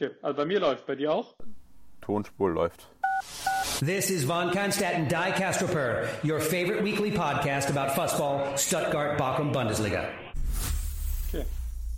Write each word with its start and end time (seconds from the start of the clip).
Okay, 0.00 0.14
also 0.22 0.36
bei 0.36 0.44
mir 0.44 0.60
läuft, 0.60 0.86
bei 0.86 0.94
dir 0.94 1.12
auch? 1.12 1.34
Tonspur 2.02 2.50
läuft. 2.50 2.86
This 3.80 4.10
is 4.10 4.24
Von 4.24 4.52
Kannstadt 4.52 4.94
and 4.94 5.10
Die 5.10 5.32
Castroper, 5.32 6.06
your 6.22 6.38
favorite 6.38 6.84
weekly 6.84 7.10
podcast 7.10 7.68
about 7.68 7.90
Fussball, 8.00 8.56
Stuttgart, 8.56 9.18
Bochum, 9.18 9.50
Bundesliga. 9.50 10.04
Okay, 11.26 11.44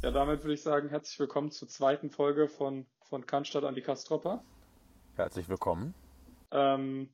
ja, 0.03 0.11
damit 0.13 0.43
würde 0.43 0.55
ich 0.55 0.63
sagen, 0.63 0.89
herzlich 0.89 1.19
willkommen 1.21 1.51
zur 1.51 1.69
zweiten 1.69 2.09
Folge 2.09 2.49
von, 2.49 2.87
von 3.03 3.27
Cannstatt 3.27 3.65
an 3.65 3.75
die 3.75 3.83
Kastropper. 3.83 4.43
Herzlich 5.17 5.51
willkommen. 5.51 5.93
Ähm, 6.53 7.11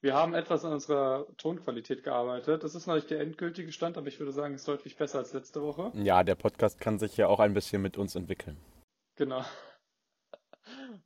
wir 0.00 0.14
haben 0.14 0.32
etwas 0.32 0.64
an 0.64 0.72
unserer 0.72 1.26
Tonqualität 1.36 2.02
gearbeitet. 2.02 2.64
Das 2.64 2.74
ist 2.74 2.86
noch 2.86 2.94
nicht 2.94 3.10
der 3.10 3.20
endgültige 3.20 3.72
Stand, 3.72 3.98
aber 3.98 4.06
ich 4.06 4.18
würde 4.18 4.32
sagen, 4.32 4.54
es 4.54 4.62
ist 4.62 4.68
deutlich 4.68 4.96
besser 4.96 5.18
als 5.18 5.34
letzte 5.34 5.60
Woche. 5.60 5.92
Ja, 5.92 6.24
der 6.24 6.34
Podcast 6.34 6.80
kann 6.80 6.98
sich 6.98 7.18
ja 7.18 7.26
auch 7.26 7.40
ein 7.40 7.52
bisschen 7.52 7.82
mit 7.82 7.98
uns 7.98 8.14
entwickeln. 8.14 8.56
Genau. 9.16 9.44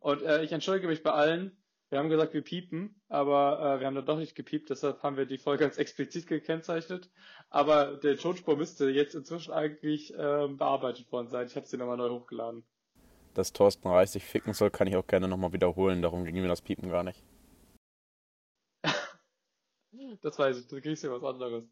Und 0.01 0.23
äh, 0.23 0.43
ich 0.43 0.53
entschuldige 0.53 0.89
mich 0.89 1.03
bei 1.03 1.13
allen. 1.13 1.57
Wir 1.93 1.99
haben 1.99 2.09
gesagt, 2.09 2.33
wir 2.33 2.43
piepen, 2.43 3.03
aber 3.09 3.59
äh, 3.77 3.81
wir 3.81 3.87
haben 3.87 3.95
dann 3.95 4.07
doch 4.07 4.17
nicht 4.17 4.35
gepiept, 4.35 4.71
deshalb 4.71 5.03
haben 5.03 5.19
wir 5.19 5.27
die 5.27 5.37
Folge 5.37 5.65
als 5.65 5.77
explizit 5.77 6.27
gekennzeichnet. 6.27 7.11
Aber 7.51 7.99
der 7.99 8.17
Tonspur 8.17 8.57
müsste 8.57 8.89
jetzt 8.89 9.15
inzwischen 9.15 9.53
eigentlich 9.53 10.15
äh, 10.15 10.49
bearbeitet 10.49 11.13
worden 11.13 11.29
sein. 11.29 11.47
Ich 11.47 11.55
habe 11.55 11.67
sie 11.67 11.77
nochmal 11.77 11.99
neu 11.99 12.09
hochgeladen. 12.09 12.65
Dass 13.35 13.53
Thorsten 13.53 13.89
Reis 13.89 14.13
sich 14.13 14.25
ficken 14.25 14.55
soll, 14.55 14.71
kann 14.71 14.87
ich 14.87 14.97
auch 14.97 15.07
gerne 15.07 15.29
nochmal 15.29 15.53
wiederholen. 15.53 16.01
Darum 16.01 16.25
ging 16.25 16.35
mir 16.35 16.49
das 16.49 16.63
Piepen 16.63 16.89
gar 16.89 17.03
nicht. 17.03 17.23
das 20.23 20.39
weiß 20.39 20.61
ich, 20.61 20.69
du 20.69 20.81
kriegst 20.81 21.05
ja 21.05 21.11
was 21.11 21.23
anderes. 21.23 21.65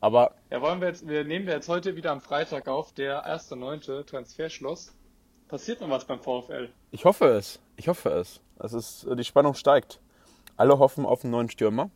Aber. 0.00 0.34
Ja, 0.50 0.60
wollen 0.60 0.82
wir 0.82 0.88
jetzt, 0.88 1.08
wir 1.08 1.24
nehmen 1.24 1.46
wir 1.46 1.54
jetzt 1.54 1.70
heute 1.70 1.96
wieder 1.96 2.10
am 2.10 2.20
Freitag 2.20 2.68
auf, 2.68 2.92
der 2.92 3.26
1.9. 3.26 4.04
Transferschloss. 4.04 4.94
Passiert 5.52 5.82
noch 5.82 5.90
was 5.90 6.06
beim 6.06 6.18
VfL? 6.18 6.70
Ich 6.92 7.04
hoffe 7.04 7.26
es. 7.26 7.60
Ich 7.76 7.86
hoffe 7.86 8.08
es. 8.08 8.40
es 8.58 8.72
ist, 8.72 9.06
die 9.18 9.22
Spannung 9.22 9.52
steigt. 9.52 10.00
Alle 10.56 10.78
hoffen 10.78 11.04
auf 11.04 11.24
einen 11.24 11.32
neuen 11.32 11.50
Stürmer. 11.50 11.90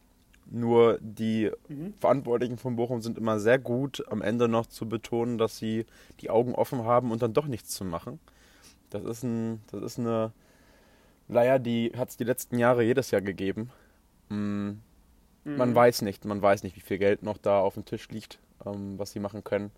Nur 0.45 0.99
die 1.01 1.51
mhm. 1.67 1.95
Verantwortlichen 1.99 2.59
von 2.59 2.77
Bochum 2.77 3.01
sind 3.01 3.17
immer 3.17 3.41
sehr 3.41 3.59
gut, 3.59 4.05
am 4.11 4.21
Ende 4.21 4.47
noch 4.47 4.67
zu 4.67 4.87
betonen, 4.87 5.39
dass 5.39 5.57
sie 5.57 5.87
die 6.21 6.29
Augen 6.29 6.55
offen 6.55 6.85
haben 6.85 7.11
und 7.11 7.23
dann 7.23 7.33
doch 7.33 7.47
nichts 7.47 7.71
zu 7.71 7.87
machen. 7.87 8.21
Das 8.91 9.05
ist, 9.05 9.23
ein, 9.23 9.63
das 9.73 9.83
ist 9.83 9.99
eine 9.99 10.33
Leier, 11.27 11.59
die 11.59 11.93
hat 11.97 12.11
es 12.11 12.19
die 12.19 12.25
letzten 12.25 12.59
Jahre 12.59 12.83
jedes 12.83 13.11
Jahr 13.11 13.23
gegeben. 13.23 13.71
Mhm. 14.29 14.83
Man 15.45 15.75
weiß 15.75 16.03
nicht, 16.03 16.27
man 16.27 16.43
weiß 16.43 16.63
nicht, 16.63 16.77
wie 16.77 16.81
viel 16.81 16.99
Geld 16.99 17.23
noch 17.23 17.39
da 17.39 17.61
auf 17.61 17.73
dem 17.73 17.87
Tisch 17.87 18.07
liegt, 18.11 18.39
ähm, 18.67 18.99
was 18.99 19.13
sie 19.13 19.21
machen 19.21 19.45
können. 19.45 19.71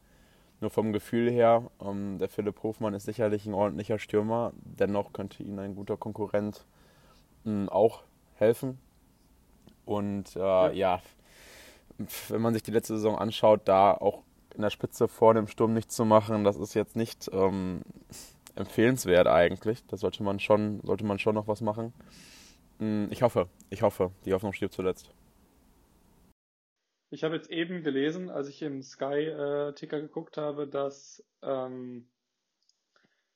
Nur 0.61 0.71
vom 0.71 0.93
Gefühl 0.93 1.31
her, 1.31 1.71
ähm, 1.81 2.19
der 2.19 2.29
Philipp 2.29 2.63
Hofmann 2.63 2.95
ist 2.95 3.05
sicherlich 3.05 3.47
ein 3.47 3.55
ordentlicher 3.55 3.99
Stürmer. 3.99 4.53
Dennoch 4.57 5.13
könnte 5.13 5.43
ihnen 5.43 5.59
ein 5.61 5.77
guter 5.77 5.97
Konkurrent 5.97 6.65
ähm, 7.47 7.69
auch 7.69 8.03
helfen. 8.35 8.79
Und 9.85 10.35
äh, 10.37 10.41
ja. 10.41 10.71
ja. 10.71 11.01
wenn 12.29 12.41
man 12.41 12.55
sich 12.55 12.63
die 12.63 12.73
letzte 12.73 12.95
Saison 12.97 13.17
anschaut, 13.17 13.63
da 13.67 13.93
auch 13.93 14.23
in 14.55 14.63
der 14.63 14.71
Spitze 14.71 15.07
vor 15.07 15.35
dem 15.35 15.47
Sturm 15.47 15.73
nichts 15.73 15.95
zu 15.95 16.05
machen, 16.05 16.43
das 16.43 16.57
ist 16.57 16.75
jetzt 16.75 16.97
nicht 16.97 17.31
ähm, 17.33 17.83
empfehlenswert 18.57 19.29
eigentlich. 19.29 19.87
Da 19.87 19.97
sollte 19.97 20.25
man 20.25 20.41
schon, 20.41 20.81
sollte 20.83 21.07
man 21.07 21.21
schon 21.21 21.37
noch 21.37 21.47
was 21.47 21.61
machen. 21.61 21.93
Hm, 22.81 23.09
ich 23.11 23.23
hoffe, 23.23 23.49
ich 23.71 23.83
hoffe, 23.83 24.11
die 24.25 24.33
Hoffnung 24.33 24.53
stirbt 24.53 24.75
zuletzt. 24.75 25.11
Ich 27.11 27.25
habe 27.25 27.37
jetzt 27.37 27.51
eben 27.51 27.83
gelesen, 27.83 28.29
als 28.31 28.49
ich 28.49 28.61
im 28.63 28.83
Sky-Ticker 28.83 29.97
äh, 29.97 30.03
geguckt 30.03 30.37
habe, 30.37 30.67
dass 30.67 31.25
ähm, 31.43 32.07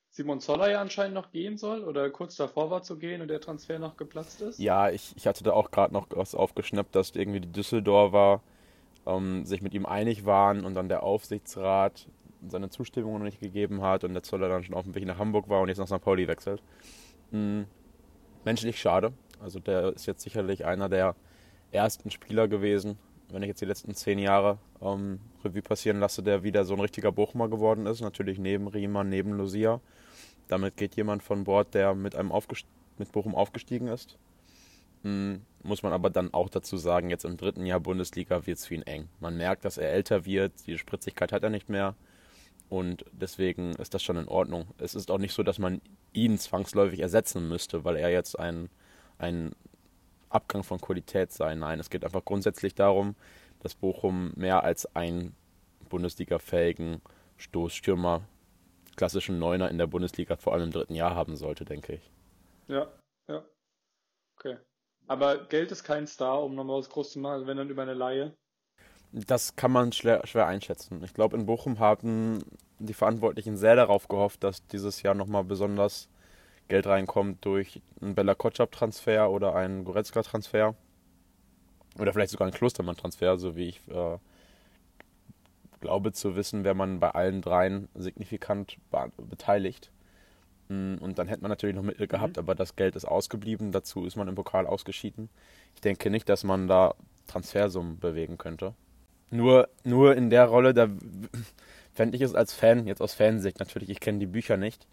Simon 0.09 0.39
Zoller 0.39 0.69
ja 0.69 0.79
anscheinend 0.79 1.15
noch 1.15 1.31
gehen 1.31 1.57
soll 1.57 1.83
oder 1.83 2.07
kurz 2.11 2.35
davor 2.35 2.69
war 2.69 2.83
zu 2.83 2.99
gehen 2.99 3.21
und 3.21 3.29
der 3.29 3.41
Transfer 3.41 3.79
noch 3.79 3.97
geplatzt 3.97 4.41
ist. 4.41 4.59
Ja, 4.59 4.91
ich, 4.91 5.13
ich 5.15 5.25
hatte 5.25 5.43
da 5.43 5.53
auch 5.53 5.71
gerade 5.71 5.91
noch 5.91 6.07
was 6.11 6.35
aufgeschnappt, 6.35 6.93
dass 6.95 7.15
irgendwie 7.15 7.39
die 7.39 7.51
Düsseldorfer 7.51 8.43
ähm, 9.07 9.43
sich 9.45 9.63
mit 9.63 9.73
ihm 9.73 9.87
einig 9.87 10.23
waren 10.23 10.65
und 10.65 10.75
dann 10.75 10.87
der 10.87 11.01
Aufsichtsrat 11.01 12.07
seine 12.47 12.69
Zustimmung 12.69 13.13
noch 13.17 13.25
nicht 13.25 13.39
gegeben 13.39 13.81
hat 13.81 14.03
und 14.03 14.13
der 14.13 14.21
Zoller 14.21 14.49
dann 14.49 14.63
schon 14.63 14.75
auf 14.75 14.83
dem 14.83 14.93
Weg 14.93 15.05
nach 15.05 15.17
Hamburg 15.17 15.49
war 15.49 15.61
und 15.61 15.69
jetzt 15.69 15.79
nach 15.79 15.87
St. 15.87 16.01
Pauli 16.01 16.27
wechselt. 16.27 16.61
Hm, 17.31 17.65
menschlich 18.45 18.79
schade. 18.79 19.13
Also 19.41 19.59
der 19.59 19.93
ist 19.93 20.05
jetzt 20.05 20.21
sicherlich 20.21 20.65
einer 20.65 20.89
der 20.89 21.15
ersten 21.71 22.11
Spieler 22.11 22.47
gewesen, 22.47 22.99
wenn 23.33 23.41
ich 23.41 23.47
jetzt 23.49 23.61
die 23.61 23.65
letzten 23.65 23.95
zehn 23.95 24.19
Jahre 24.19 24.59
ähm, 24.79 25.19
Revue 25.43 25.63
passieren 25.63 25.99
lasse, 25.99 26.21
der 26.21 26.43
wieder 26.43 26.65
so 26.65 26.75
ein 26.75 26.79
richtiger 26.79 27.11
Bochumer 27.11 27.49
geworden 27.49 27.87
ist. 27.87 27.99
Natürlich 28.01 28.37
neben 28.37 28.67
Riemann, 28.67 29.09
neben 29.09 29.31
Lucia. 29.33 29.81
Damit 30.47 30.77
geht 30.77 30.95
jemand 30.95 31.23
von 31.23 31.43
Bord, 31.43 31.73
der 31.73 31.95
mit 31.95 32.15
einem 32.15 32.31
mit 32.99 33.11
Bochum 33.11 33.33
aufgestiegen 33.33 33.87
ist. 33.87 34.19
Hm, 35.01 35.41
muss 35.63 35.81
man 35.81 35.93
aber 35.93 36.11
dann 36.11 36.31
auch 36.33 36.47
dazu 36.47 36.77
sagen, 36.77 37.09
jetzt 37.09 37.25
im 37.25 37.37
dritten 37.37 37.65
Jahr 37.65 37.79
Bundesliga 37.79 38.45
wird 38.45 38.59
es 38.59 38.67
für 38.67 38.75
ihn 38.75 38.83
eng. 38.83 39.09
Man 39.19 39.35
merkt, 39.35 39.65
dass 39.65 39.79
er 39.79 39.91
älter 39.91 40.25
wird, 40.25 40.53
die 40.67 40.77
Spritzigkeit 40.77 41.31
hat 41.31 41.43
er 41.43 41.49
nicht 41.49 41.69
mehr. 41.69 41.95
Und 42.69 43.03
deswegen 43.11 43.71
ist 43.75 43.95
das 43.95 44.03
schon 44.03 44.17
in 44.17 44.27
Ordnung. 44.27 44.67
Es 44.77 44.93
ist 44.93 45.09
auch 45.09 45.17
nicht 45.17 45.33
so, 45.33 45.41
dass 45.41 45.57
man 45.57 45.81
ihn 46.13 46.37
zwangsläufig 46.37 46.99
ersetzen 46.99 47.47
müsste, 47.47 47.83
weil 47.83 47.95
er 47.95 48.09
jetzt 48.09 48.37
ein, 48.37 48.69
ein 49.17 49.53
Abgang 50.33 50.63
von 50.63 50.79
Qualität 50.79 51.31
sein. 51.31 51.59
Nein, 51.59 51.79
es 51.79 51.89
geht 51.89 52.03
einfach 52.03 52.25
grundsätzlich 52.25 52.75
darum, 52.75 53.15
dass 53.59 53.75
Bochum 53.75 54.33
mehr 54.35 54.63
als 54.63 54.95
einen 54.95 55.35
Bundesliga-fähigen 55.89 57.01
Stoßstürmer, 57.37 58.21
klassischen 58.95 59.39
Neuner 59.39 59.69
in 59.69 59.77
der 59.77 59.87
Bundesliga 59.87 60.35
vor 60.35 60.53
allem 60.53 60.65
im 60.65 60.71
dritten 60.71 60.95
Jahr 60.95 61.15
haben 61.15 61.35
sollte, 61.35 61.65
denke 61.65 61.93
ich. 61.93 62.11
Ja, 62.67 62.87
ja. 63.27 63.43
Okay. 64.37 64.57
Aber 65.07 65.45
Geld 65.45 65.71
ist 65.71 65.83
kein 65.83 66.07
Star, 66.07 66.43
um 66.43 66.55
nochmal 66.55 66.79
was 66.79 66.89
groß 66.89 67.13
zu 67.13 67.19
machen, 67.19 67.45
wenn 67.47 67.57
dann 67.57 67.69
über 67.69 67.81
eine 67.81 67.93
Laie. 67.93 68.33
Das 69.11 69.55
kann 69.55 69.71
man 69.71 69.91
schwer, 69.91 70.25
schwer 70.25 70.47
einschätzen. 70.47 71.03
Ich 71.03 71.13
glaube, 71.13 71.37
in 71.37 71.45
Bochum 71.45 71.79
haben 71.79 72.43
die 72.79 72.93
Verantwortlichen 72.93 73.57
sehr 73.57 73.75
darauf 73.75 74.07
gehofft, 74.07 74.43
dass 74.43 74.65
dieses 74.67 75.03
Jahr 75.03 75.13
nochmal 75.13 75.43
besonders 75.43 76.09
Geld 76.67 76.87
reinkommt 76.87 77.43
durch 77.45 77.81
einen 78.01 78.15
Bella 78.15 78.35
Kotschap-Transfer 78.35 79.29
oder 79.29 79.55
einen 79.55 79.83
Goretzka-Transfer. 79.83 80.75
Oder 81.99 82.13
vielleicht 82.13 82.31
sogar 82.31 82.47
einen 82.47 82.55
Klostermann-Transfer, 82.55 83.37
so 83.37 83.55
wie 83.55 83.69
ich 83.69 83.81
äh, 83.87 84.17
glaube 85.81 86.13
zu 86.13 86.35
wissen, 86.35 86.63
wäre 86.63 86.75
man 86.75 86.99
bei 86.99 87.11
allen 87.11 87.41
dreien 87.41 87.89
signifikant 87.93 88.77
beteiligt. 89.17 89.91
Mm, 90.69 90.95
und 90.95 91.19
dann 91.19 91.27
hätte 91.27 91.41
man 91.41 91.49
natürlich 91.49 91.75
noch 91.75 91.83
Mittel 91.83 92.07
gehabt, 92.07 92.37
mhm. 92.37 92.39
aber 92.39 92.55
das 92.55 92.75
Geld 92.75 92.95
ist 92.95 93.05
ausgeblieben. 93.05 93.71
Dazu 93.71 94.05
ist 94.05 94.15
man 94.15 94.27
im 94.27 94.35
Pokal 94.35 94.65
ausgeschieden. 94.65 95.29
Ich 95.75 95.81
denke 95.81 96.09
nicht, 96.09 96.27
dass 96.29 96.43
man 96.43 96.67
da 96.67 96.95
Transfersummen 97.27 97.99
bewegen 97.99 98.37
könnte. 98.37 98.73
Nur, 99.29 99.69
nur 99.83 100.15
in 100.15 100.29
der 100.29 100.45
Rolle, 100.45 100.73
da 100.73 100.87
fände 101.93 102.15
ich 102.15 102.21
es 102.21 102.33
als 102.33 102.53
Fan, 102.53 102.87
jetzt 102.87 103.01
aus 103.01 103.13
Fansicht 103.13 103.59
natürlich, 103.59 103.89
ich 103.89 103.99
kenne 103.99 104.19
die 104.19 104.25
Bücher 104.25 104.57
nicht, 104.57 104.87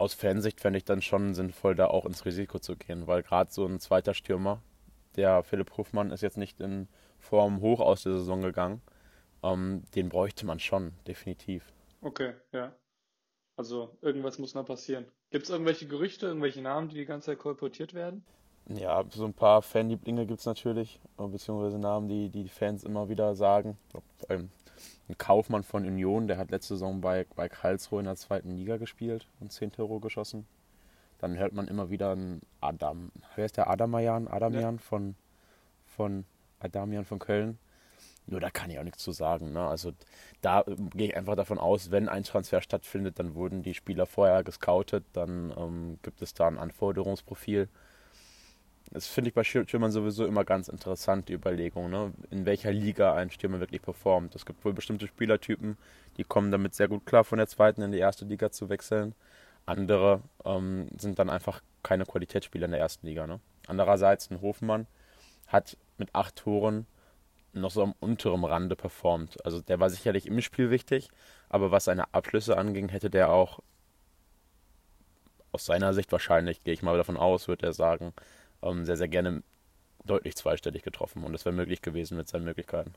aus 0.00 0.14
Fansicht 0.14 0.60
fände 0.60 0.78
ich 0.78 0.84
dann 0.84 1.02
schon 1.02 1.34
sinnvoll, 1.34 1.74
da 1.74 1.86
auch 1.86 2.06
ins 2.06 2.24
Risiko 2.24 2.58
zu 2.58 2.76
gehen, 2.76 3.06
weil 3.06 3.22
gerade 3.22 3.52
so 3.52 3.66
ein 3.66 3.80
zweiter 3.80 4.14
Stürmer, 4.14 4.62
der 5.16 5.42
Philipp 5.42 5.76
Hofmann 5.76 6.10
ist 6.10 6.22
jetzt 6.22 6.38
nicht 6.38 6.60
in 6.60 6.88
Form 7.18 7.60
hoch 7.60 7.80
aus 7.80 8.04
der 8.04 8.14
Saison 8.14 8.40
gegangen, 8.40 8.80
ähm, 9.42 9.82
den 9.94 10.08
bräuchte 10.08 10.46
man 10.46 10.58
schon, 10.58 10.92
definitiv. 11.06 11.72
Okay, 12.00 12.32
ja. 12.52 12.74
Also 13.56 13.96
irgendwas 14.00 14.38
muss 14.38 14.54
noch 14.54 14.64
passieren. 14.64 15.04
Gibt 15.30 15.44
es 15.44 15.50
irgendwelche 15.50 15.86
Gerüchte, 15.86 16.26
irgendwelche 16.26 16.62
Namen, 16.62 16.88
die 16.88 16.96
die 16.96 17.04
ganze 17.04 17.26
Zeit 17.26 17.38
kolportiert 17.38 17.92
werden? 17.92 18.24
Ja, 18.68 19.04
so 19.10 19.24
ein 19.26 19.34
paar 19.34 19.60
Fanlieblinge 19.60 20.26
gibt 20.26 20.40
es 20.40 20.46
natürlich, 20.46 21.00
beziehungsweise 21.18 21.78
Namen, 21.78 22.08
die 22.08 22.30
die 22.30 22.48
Fans 22.48 22.84
immer 22.84 23.08
wieder 23.08 23.34
sagen. 23.34 23.76
Ähm, 24.28 24.50
ein 25.08 25.18
Kaufmann 25.18 25.62
von 25.62 25.84
Union, 25.84 26.28
der 26.28 26.38
hat 26.38 26.50
letzte 26.50 26.74
Saison 26.74 27.00
bei, 27.00 27.26
bei 27.36 27.48
Karlsruhe 27.48 28.00
in 28.00 28.06
der 28.06 28.16
zweiten 28.16 28.50
Liga 28.50 28.76
gespielt 28.76 29.26
und 29.40 29.52
10 29.52 29.72
Tore 29.72 30.00
geschossen. 30.00 30.46
Dann 31.18 31.36
hört 31.36 31.52
man 31.52 31.68
immer 31.68 31.90
wieder 31.90 32.12
einen 32.12 32.40
Adam, 32.60 33.10
wer 33.36 33.44
ist 33.44 33.56
der 33.56 33.68
Adamayan? 33.68 34.28
Adamian 34.28 34.76
ja. 34.76 34.80
von, 34.80 35.14
von 35.84 36.24
Adamian 36.60 37.04
von 37.04 37.18
Köln. 37.18 37.58
Nur 38.26 38.40
da 38.40 38.50
kann 38.50 38.70
ich 38.70 38.78
auch 38.78 38.84
nichts 38.84 39.02
zu 39.02 39.12
sagen. 39.12 39.52
Ne? 39.52 39.66
Also 39.66 39.92
da 40.40 40.60
äh, 40.62 40.76
gehe 40.94 41.08
ich 41.08 41.16
einfach 41.16 41.36
davon 41.36 41.58
aus, 41.58 41.90
wenn 41.90 42.08
ein 42.08 42.22
Transfer 42.22 42.62
stattfindet, 42.62 43.18
dann 43.18 43.34
wurden 43.34 43.62
die 43.62 43.74
Spieler 43.74 44.06
vorher 44.06 44.44
gescoutet, 44.44 45.04
dann 45.12 45.52
ähm, 45.56 45.98
gibt 46.02 46.22
es 46.22 46.32
da 46.32 46.46
ein 46.46 46.58
Anforderungsprofil 46.58 47.68
das 48.90 49.06
finde 49.06 49.28
ich 49.28 49.34
bei 49.34 49.44
Stürmern 49.44 49.92
sowieso 49.92 50.26
immer 50.26 50.44
ganz 50.44 50.68
interessant, 50.68 51.28
die 51.28 51.34
Überlegung, 51.34 51.90
ne? 51.90 52.12
in 52.30 52.44
welcher 52.44 52.72
Liga 52.72 53.14
ein 53.14 53.30
Stürmer 53.30 53.60
wirklich 53.60 53.82
performt. 53.82 54.34
Es 54.34 54.44
gibt 54.44 54.64
wohl 54.64 54.72
bestimmte 54.72 55.06
Spielertypen, 55.06 55.78
die 56.16 56.24
kommen 56.24 56.50
damit 56.50 56.74
sehr 56.74 56.88
gut 56.88 57.06
klar, 57.06 57.22
von 57.22 57.38
der 57.38 57.46
zweiten 57.46 57.82
in 57.82 57.92
die 57.92 57.98
erste 57.98 58.24
Liga 58.24 58.50
zu 58.50 58.68
wechseln. 58.68 59.14
Andere 59.64 60.22
ähm, 60.44 60.88
sind 60.98 61.20
dann 61.20 61.30
einfach 61.30 61.62
keine 61.84 62.04
Qualitätsspieler 62.04 62.64
in 62.64 62.72
der 62.72 62.80
ersten 62.80 63.06
Liga. 63.06 63.28
Ne? 63.28 63.38
Andererseits, 63.68 64.30
ein 64.30 64.40
Hofmann 64.40 64.88
hat 65.46 65.76
mit 65.96 66.12
acht 66.14 66.36
Toren 66.36 66.86
noch 67.52 67.70
so 67.70 67.82
am 67.82 67.94
unteren 68.00 68.44
Rande 68.44 68.74
performt. 68.74 69.44
Also 69.44 69.60
der 69.60 69.78
war 69.78 69.90
sicherlich 69.90 70.26
im 70.26 70.40
Spiel 70.40 70.70
wichtig, 70.70 71.08
aber 71.48 71.70
was 71.70 71.84
seine 71.84 72.12
Abschlüsse 72.12 72.56
anging, 72.56 72.88
hätte 72.88 73.10
der 73.10 73.30
auch 73.30 73.60
aus 75.52 75.66
seiner 75.66 75.94
Sicht 75.94 76.12
wahrscheinlich, 76.12 76.62
gehe 76.62 76.74
ich 76.74 76.82
mal 76.82 76.96
davon 76.96 77.16
aus, 77.16 77.48
wird 77.48 77.62
er 77.62 77.72
sagen, 77.72 78.12
ähm, 78.62 78.84
sehr, 78.84 78.96
sehr 78.96 79.08
gerne 79.08 79.42
deutlich 80.04 80.36
zweistellig 80.36 80.82
getroffen. 80.82 81.24
Und 81.24 81.32
das 81.32 81.44
wäre 81.44 81.54
möglich 81.54 81.82
gewesen 81.82 82.16
mit 82.16 82.28
seinen 82.28 82.44
Möglichkeiten. 82.44 82.94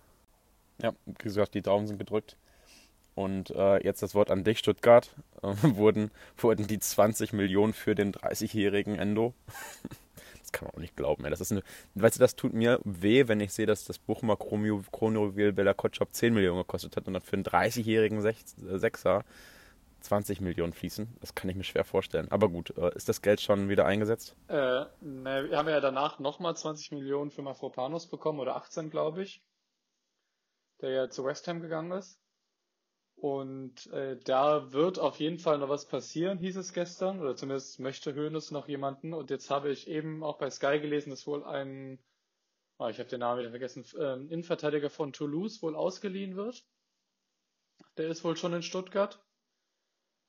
Ja, 0.81 0.93
wie 1.05 1.13
gesagt, 1.13 1.53
die 1.53 1.61
Daumen 1.61 1.87
sind 1.87 1.99
gedrückt. 1.99 2.37
Und 3.15 3.51
äh, 3.51 3.83
jetzt 3.83 4.01
das 4.01 4.15
Wort 4.15 4.31
an 4.31 4.43
dich, 4.43 4.59
Stuttgart. 4.59 5.15
Äh, 5.43 5.75
wurden, 5.75 6.09
wurden 6.37 6.67
die 6.67 6.79
20 6.79 7.33
Millionen 7.33 7.73
für 7.73 7.95
den 7.95 8.13
30-jährigen 8.13 8.97
Endo? 8.97 9.33
das 10.39 10.53
kann 10.53 10.67
man 10.67 10.75
auch 10.75 10.79
nicht 10.79 10.95
glauben. 10.95 11.25
Ey. 11.25 11.31
Das 11.31 11.41
ist 11.41 11.51
eine, 11.51 11.63
weißt 11.95 12.15
du, 12.15 12.19
das 12.21 12.37
tut 12.37 12.53
mir 12.53 12.79
weh, 12.85 13.27
wenn 13.27 13.41
ich 13.41 13.51
sehe, 13.51 13.65
dass 13.65 13.83
das 13.83 13.99
Bochumer 13.99 14.37
Chronojuwel 14.37 15.51
Bella 15.51 15.73
Kotschop 15.73 16.13
10 16.13 16.33
Millionen 16.33 16.59
gekostet 16.59 16.95
hat 16.95 17.07
und 17.07 17.13
dann 17.13 17.21
für 17.21 17.33
einen 17.33 17.43
30-jährigen 17.43 18.21
Sechser 18.21 19.25
20 20.03 20.41
Millionen 20.41 20.73
fließen. 20.73 21.17
Das 21.21 21.33
kann 21.33 21.49
ich 21.49 21.55
mir 21.55 21.63
schwer 21.63 21.85
vorstellen. 21.85 22.29
Aber 22.29 22.49
gut, 22.49 22.77
äh, 22.77 22.95
ist 22.95 23.09
das 23.09 23.21
Geld 23.21 23.41
schon 23.41 23.69
wieder 23.69 23.85
eingesetzt? 23.85 24.35
Äh, 24.47 24.85
ne, 25.01 25.47
wir 25.49 25.57
haben 25.57 25.69
ja 25.69 25.79
danach 25.79 26.19
nochmal 26.19 26.55
20 26.55 26.91
Millionen 26.91 27.31
für 27.31 27.41
Mafropanos 27.41 28.07
bekommen, 28.07 28.39
oder 28.39 28.55
18, 28.55 28.89
glaube 28.89 29.23
ich, 29.23 29.41
der 30.81 30.91
ja 30.91 31.09
zu 31.09 31.23
West 31.25 31.47
Ham 31.47 31.61
gegangen 31.61 31.91
ist. 31.93 32.19
Und 33.15 33.87
äh, 33.93 34.17
da 34.17 34.73
wird 34.73 34.99
auf 34.99 35.17
jeden 35.19 35.39
Fall 35.39 35.57
noch 35.57 35.69
was 35.69 35.87
passieren, 35.87 36.39
hieß 36.39 36.57
es 36.57 36.73
gestern, 36.73 37.21
oder 37.21 37.35
zumindest 37.35 37.79
möchte 37.79 38.13
Hönes 38.13 38.51
noch 38.51 38.67
jemanden. 38.67 39.13
Und 39.13 39.29
jetzt 39.29 39.49
habe 39.49 39.71
ich 39.71 39.87
eben 39.87 40.23
auch 40.23 40.37
bei 40.37 40.49
Sky 40.49 40.79
gelesen, 40.79 41.11
dass 41.11 41.25
wohl 41.25 41.45
ein, 41.45 42.03
oh, 42.79 42.87
ich 42.87 42.99
habe 42.99 43.09
den 43.09 43.21
Namen 43.21 43.39
wieder 43.39 43.51
vergessen, 43.51 43.85
äh, 43.97 44.15
Innenverteidiger 44.15 44.89
von 44.89 45.13
Toulouse 45.13 45.61
wohl 45.61 45.75
ausgeliehen 45.75 46.35
wird. 46.35 46.65
Der 47.97 48.09
ist 48.09 48.25
wohl 48.25 48.35
schon 48.35 48.53
in 48.53 48.63
Stuttgart. 48.63 49.23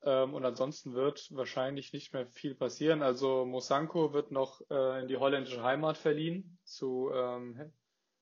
Ähm, 0.05 0.35
und 0.35 0.45
ansonsten 0.45 0.93
wird 0.93 1.35
wahrscheinlich 1.35 1.91
nicht 1.91 2.13
mehr 2.13 2.27
viel 2.27 2.53
passieren. 2.53 3.01
Also 3.01 3.45
Mosanko 3.45 4.13
wird 4.13 4.31
noch 4.31 4.61
äh, 4.69 5.01
in 5.01 5.07
die 5.07 5.17
holländische 5.17 5.63
Heimat 5.63 5.97
verliehen 5.97 6.57
zu 6.63 7.09
ähm, 7.13 7.59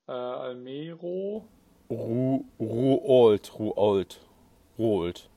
äh, 0.08 0.12
Almero. 0.12 1.46
Ru 1.90 2.44
Ruold, 2.58 3.58
Ruold. 3.58 4.20
Ruold. 4.78 5.28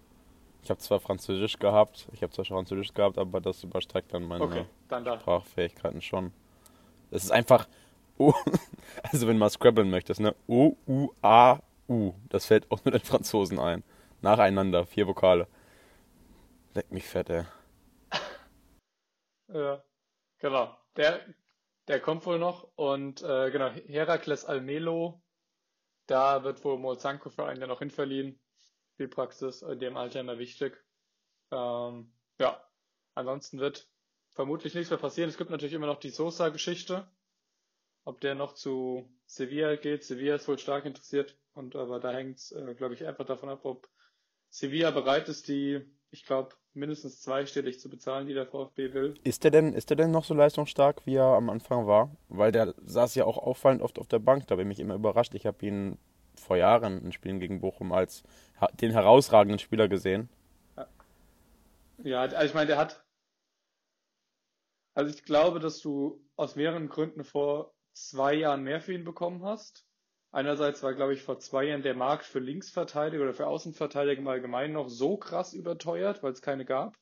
Ich 0.64 0.70
habe 0.70 0.80
zwar 0.80 1.00
Französisch 1.00 1.60
gehabt, 1.60 2.08
ich 2.12 2.24
habe 2.24 2.34
zwar 2.34 2.46
Französisch 2.46 2.94
gehabt, 2.94 3.18
aber 3.18 3.40
das 3.40 3.64
übersteigt 3.64 4.14
dann 4.14 4.24
meine 4.24 4.44
okay, 4.44 4.66
dann 4.90 5.06
Sprachfähigkeiten 5.06 6.02
schon. 6.02 6.34
Es 7.12 7.24
ist 7.24 7.32
einfach, 7.32 7.68
U 8.20 8.34
also 9.04 9.28
wenn 9.28 9.38
mal 9.38 9.50
scrabbeln 9.50 9.90
möchtest, 9.90 10.20
ne? 10.20 10.36
U, 10.48 10.76
U, 10.88 11.10
A, 11.22 11.60
U. 11.88 12.14
Das 12.30 12.46
fällt 12.46 12.70
auch 12.72 12.84
nur 12.84 12.92
den 12.94 13.02
Franzosen 13.02 13.60
ein. 13.60 13.84
Nacheinander, 14.22 14.86
vier 14.86 15.08
Vokale. 15.08 15.48
Leck 16.78 16.92
mich 16.92 17.06
fett, 17.06 17.32
ey. 17.32 17.44
ja, 19.48 19.84
genau. 20.38 20.78
Der, 20.96 21.26
der 21.88 22.00
kommt 22.00 22.28
wohl 22.28 22.38
noch 22.38 22.72
und 22.76 23.24
äh, 23.24 23.50
genau, 23.50 23.70
Herakles 23.88 24.46
Almelo, 24.46 25.20
da 26.06 26.44
wird 26.44 26.64
wohl 26.64 26.78
Molzanko 26.78 27.32
für 27.32 27.48
einen 27.48 27.62
ja 27.62 27.66
noch 27.66 27.80
hinverliehen. 27.80 28.40
Spielpraxis 28.94 29.64
in 29.64 29.80
dem 29.80 29.98
Alter 29.98 30.20
immer 30.20 30.38
wichtig. 30.38 30.78
Ähm, 31.50 32.14
ja, 32.38 32.64
ansonsten 33.16 33.58
wird 33.58 33.90
vermutlich 34.30 34.76
nichts 34.76 34.92
mehr 34.92 35.00
passieren. 35.00 35.32
Es 35.32 35.38
gibt 35.40 35.50
natürlich 35.50 35.74
immer 35.74 35.88
noch 35.88 36.00
die 36.00 36.12
Sosa-Geschichte. 36.12 37.10
Ob 38.04 38.22
der 38.22 38.36
noch 38.36 38.54
zu 38.54 39.12
Sevilla 39.26 39.78
geht. 39.78 40.04
Sevilla 40.04 40.36
ist 40.36 40.48
wohl 40.48 40.60
stark 40.60 40.86
interessiert. 40.86 41.40
Und 41.54 41.76
aber 41.76 42.00
da 42.00 42.12
hängt 42.12 42.38
es, 42.38 42.52
äh, 42.52 42.76
glaube 42.76 42.94
ich, 42.94 43.04
einfach 43.04 43.26
davon 43.26 43.50
ab, 43.50 43.66
ob 43.66 43.90
Sevilla 44.50 44.92
bereit 44.92 45.28
ist, 45.28 45.48
die, 45.48 45.84
ich 46.12 46.26
glaube, 46.26 46.56
mindestens 46.74 47.22
zweistellig 47.22 47.80
zu 47.80 47.90
bezahlen, 47.90 48.28
die 48.28 48.34
der 48.34 48.46
VfB 48.46 48.94
will. 48.94 49.16
Ist 49.24 49.44
der 49.44 49.52
denn, 49.52 49.74
ist 49.74 49.90
der 49.90 49.98
denn 49.98 50.12
noch 50.12 50.24
so 50.24 50.34
leistungsstark, 50.34 51.06
wie 51.06 51.16
er 51.16 51.36
am 51.36 51.50
Anfang 51.50 51.88
war? 51.88 52.16
Weil 52.30 52.52
der 52.52 52.74
saß 52.86 53.16
ja 53.16 53.26
auch 53.26 53.38
auffallend 53.38 53.82
oft 53.82 54.00
auf 54.00 54.08
der 54.08 54.20
Bank. 54.20 54.48
Da 54.48 54.56
bin 54.56 54.72
ich 54.72 54.80
immer 54.80 54.96
überrascht. 54.96 55.34
Ich 55.34 55.46
habe 55.46 55.66
ihn 55.66 55.98
vor 56.36 56.58
Jahren 56.58 57.04
in 57.04 57.12
Spielen 57.12 57.40
gegen 57.40 57.62
Bochum 57.62 57.92
als 57.92 58.24
den 58.80 58.92
herausragenden 58.92 59.60
Spieler 59.60 59.88
gesehen. 59.88 60.30
Ja, 62.04 62.22
also 62.22 62.46
ich 62.46 62.54
meine, 62.54 62.68
der 62.68 62.78
hat. 62.78 63.04
Also 64.94 65.14
ich 65.14 65.24
glaube, 65.24 65.60
dass 65.60 65.80
du 65.82 66.24
aus 66.36 66.56
mehreren 66.56 66.90
Gründen 66.90 67.24
vor 67.24 67.74
zwei 67.94 68.34
Jahren 68.34 68.64
mehr 68.64 68.82
für 68.82 68.94
ihn 68.94 69.04
bekommen 69.04 69.44
hast. 69.44 69.87
Einerseits 70.32 70.84
war, 70.84 70.94
glaube 70.94 71.14
ich, 71.14 71.24
vor 71.24 71.40
zwei 71.40 71.66
Jahren 71.66 71.84
der 71.84 71.96
Markt 71.96 72.26
für 72.26 72.40
Linksverteidiger 72.40 73.24
oder 73.24 73.34
für 73.34 73.48
Außenverteidiger 73.48 74.20
im 74.20 74.28
Allgemeinen 74.28 74.74
noch 74.74 74.90
so 74.90 75.18
krass 75.18 75.54
überteuert, 75.54 76.22
weil 76.22 76.34
es 76.34 76.42
keine 76.42 76.66
gab. 76.66 76.98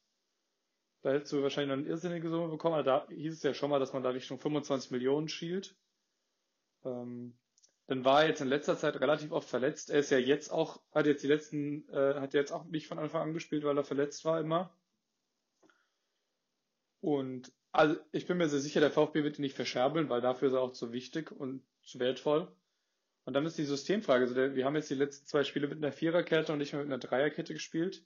Da 1.02 1.12
hättest 1.12 1.34
du 1.34 1.44
wahrscheinlich 1.44 1.76
noch 1.76 1.84
eine 1.84 1.90
irrsinnige 1.90 2.30
Summe 2.30 2.50
bekommen. 2.50 2.76
Aber 2.76 2.84
da 2.84 3.08
hieß 3.10 3.34
es 3.34 3.44
ja 3.44 3.54
schon 3.54 3.70
mal, 3.70 3.80
dass 3.80 3.94
man 3.94 4.04
da 4.04 4.10
Richtung 4.10 4.40
25 4.40 4.92
Millionen 4.92 5.28
schielt. 5.28 5.76
Ähm, 6.84 7.38
dann 7.88 8.06
war 8.06 8.24
er 8.24 8.30
jetzt 8.30 8.42
in 8.42 8.48
letzter 8.48 8.78
Zeit 8.78 9.00
relativ 9.00 9.32
oft 9.32 9.48
verletzt. 9.48 9.90
Er 9.90 10.00
ist 10.00 10.10
ja 10.10 10.18
jetzt 10.18 10.52
auch, 10.52 10.82
hat 10.92 11.06
jetzt 11.06 11.24
die 11.24 11.28
letzten, 11.28 11.88
äh, 11.90 12.16
hat 12.16 12.34
jetzt 12.34 12.52
auch 12.52 12.66
nicht 12.66 12.88
von 12.88 12.98
Anfang 12.98 13.22
an 13.22 13.34
gespielt, 13.34 13.64
weil 13.64 13.78
er 13.78 13.84
verletzt 13.84 14.26
war 14.26 14.40
immer. 14.40 14.76
Und 17.02 17.52
also 17.72 17.98
ich 18.12 18.26
bin 18.26 18.38
mir 18.38 18.50
sehr 18.50 18.62
sicher, 18.62 18.80
der 18.80 18.90
VfB 18.90 19.24
wird 19.24 19.38
ihn 19.38 19.44
nicht 19.44 19.56
verscherbeln, 19.56 20.10
weil 20.10 20.22
dafür 20.22 20.48
ist 20.48 20.54
er 20.56 20.62
auch 20.62 20.72
zu 20.72 20.92
wichtig 20.92 21.32
und 21.32 21.64
zu 21.84 22.00
wertvoll. 22.00 22.48
Und 23.26 23.34
dann 23.34 23.46
ist 23.46 23.58
die 23.58 23.66
Systemfrage. 23.66 24.24
Also 24.24 24.36
der, 24.36 24.56
wir 24.56 24.66
haben 24.66 24.76
jetzt 24.76 24.90
die 24.90 24.96
letzten 24.96 25.26
zwei 25.26 25.44
Spiele 25.44 25.68
mit 25.68 25.78
einer 25.78 25.92
Viererkette 25.92 26.54
und 26.54 26.60
nicht 26.60 26.74
mehr 26.74 26.84
mit 26.84 26.92
einer 26.92 27.00
Dreierkette 27.00 27.54
gespielt. 27.54 28.06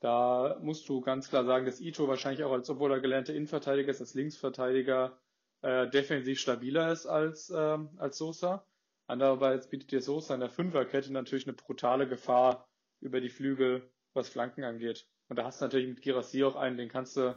Da 0.00 0.58
musst 0.60 0.88
du 0.88 1.00
ganz 1.00 1.28
klar 1.28 1.44
sagen, 1.44 1.64
dass 1.64 1.80
Ito 1.80 2.06
wahrscheinlich 2.06 2.44
auch 2.44 2.52
als, 2.52 2.68
obwohl 2.68 2.92
er 2.92 3.00
gelernter 3.00 3.34
Innenverteidiger 3.34 3.90
ist, 3.90 4.00
als 4.00 4.14
Linksverteidiger 4.14 5.18
äh, 5.62 5.88
defensiv 5.88 6.38
stabiler 6.38 6.92
ist 6.92 7.06
als, 7.06 7.50
äh, 7.50 7.78
als 7.96 8.18
Sosa. 8.18 8.66
Andererseits 9.06 9.68
bietet 9.68 9.92
dir 9.92 10.02
Sosa 10.02 10.34
in 10.34 10.40
der 10.40 10.50
Fünferkette 10.50 11.12
natürlich 11.12 11.46
eine 11.46 11.54
brutale 11.54 12.08
Gefahr 12.08 12.68
über 13.00 13.20
die 13.20 13.28
Flügel, 13.28 13.88
was 14.12 14.28
Flanken 14.28 14.64
angeht. 14.64 15.06
Und 15.28 15.36
da 15.36 15.44
hast 15.44 15.60
du 15.60 15.64
natürlich 15.64 15.88
mit 15.88 16.02
Girassi 16.02 16.44
auch 16.44 16.56
einen, 16.56 16.76
den 16.76 16.88
kannst 16.88 17.16
du, 17.16 17.36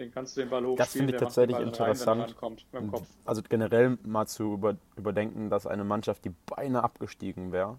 den 0.00 0.10
kannst 0.10 0.36
du 0.36 0.40
den 0.40 0.50
Ball 0.50 0.62
hochspielen. 0.62 0.76
Das 0.76 0.92
finde 0.92 1.12
ich 1.12 1.20
tatsächlich 1.20 1.58
interessant. 1.58 2.36
Rein, 2.42 2.92
also 3.24 3.42
generell 3.48 3.98
mal 4.02 4.26
zu 4.26 4.54
über, 4.54 4.76
überdenken, 4.96 5.50
dass 5.50 5.66
eine 5.66 5.84
Mannschaft, 5.84 6.24
die 6.24 6.32
beinahe 6.46 6.82
abgestiegen 6.82 7.52
wäre, 7.52 7.78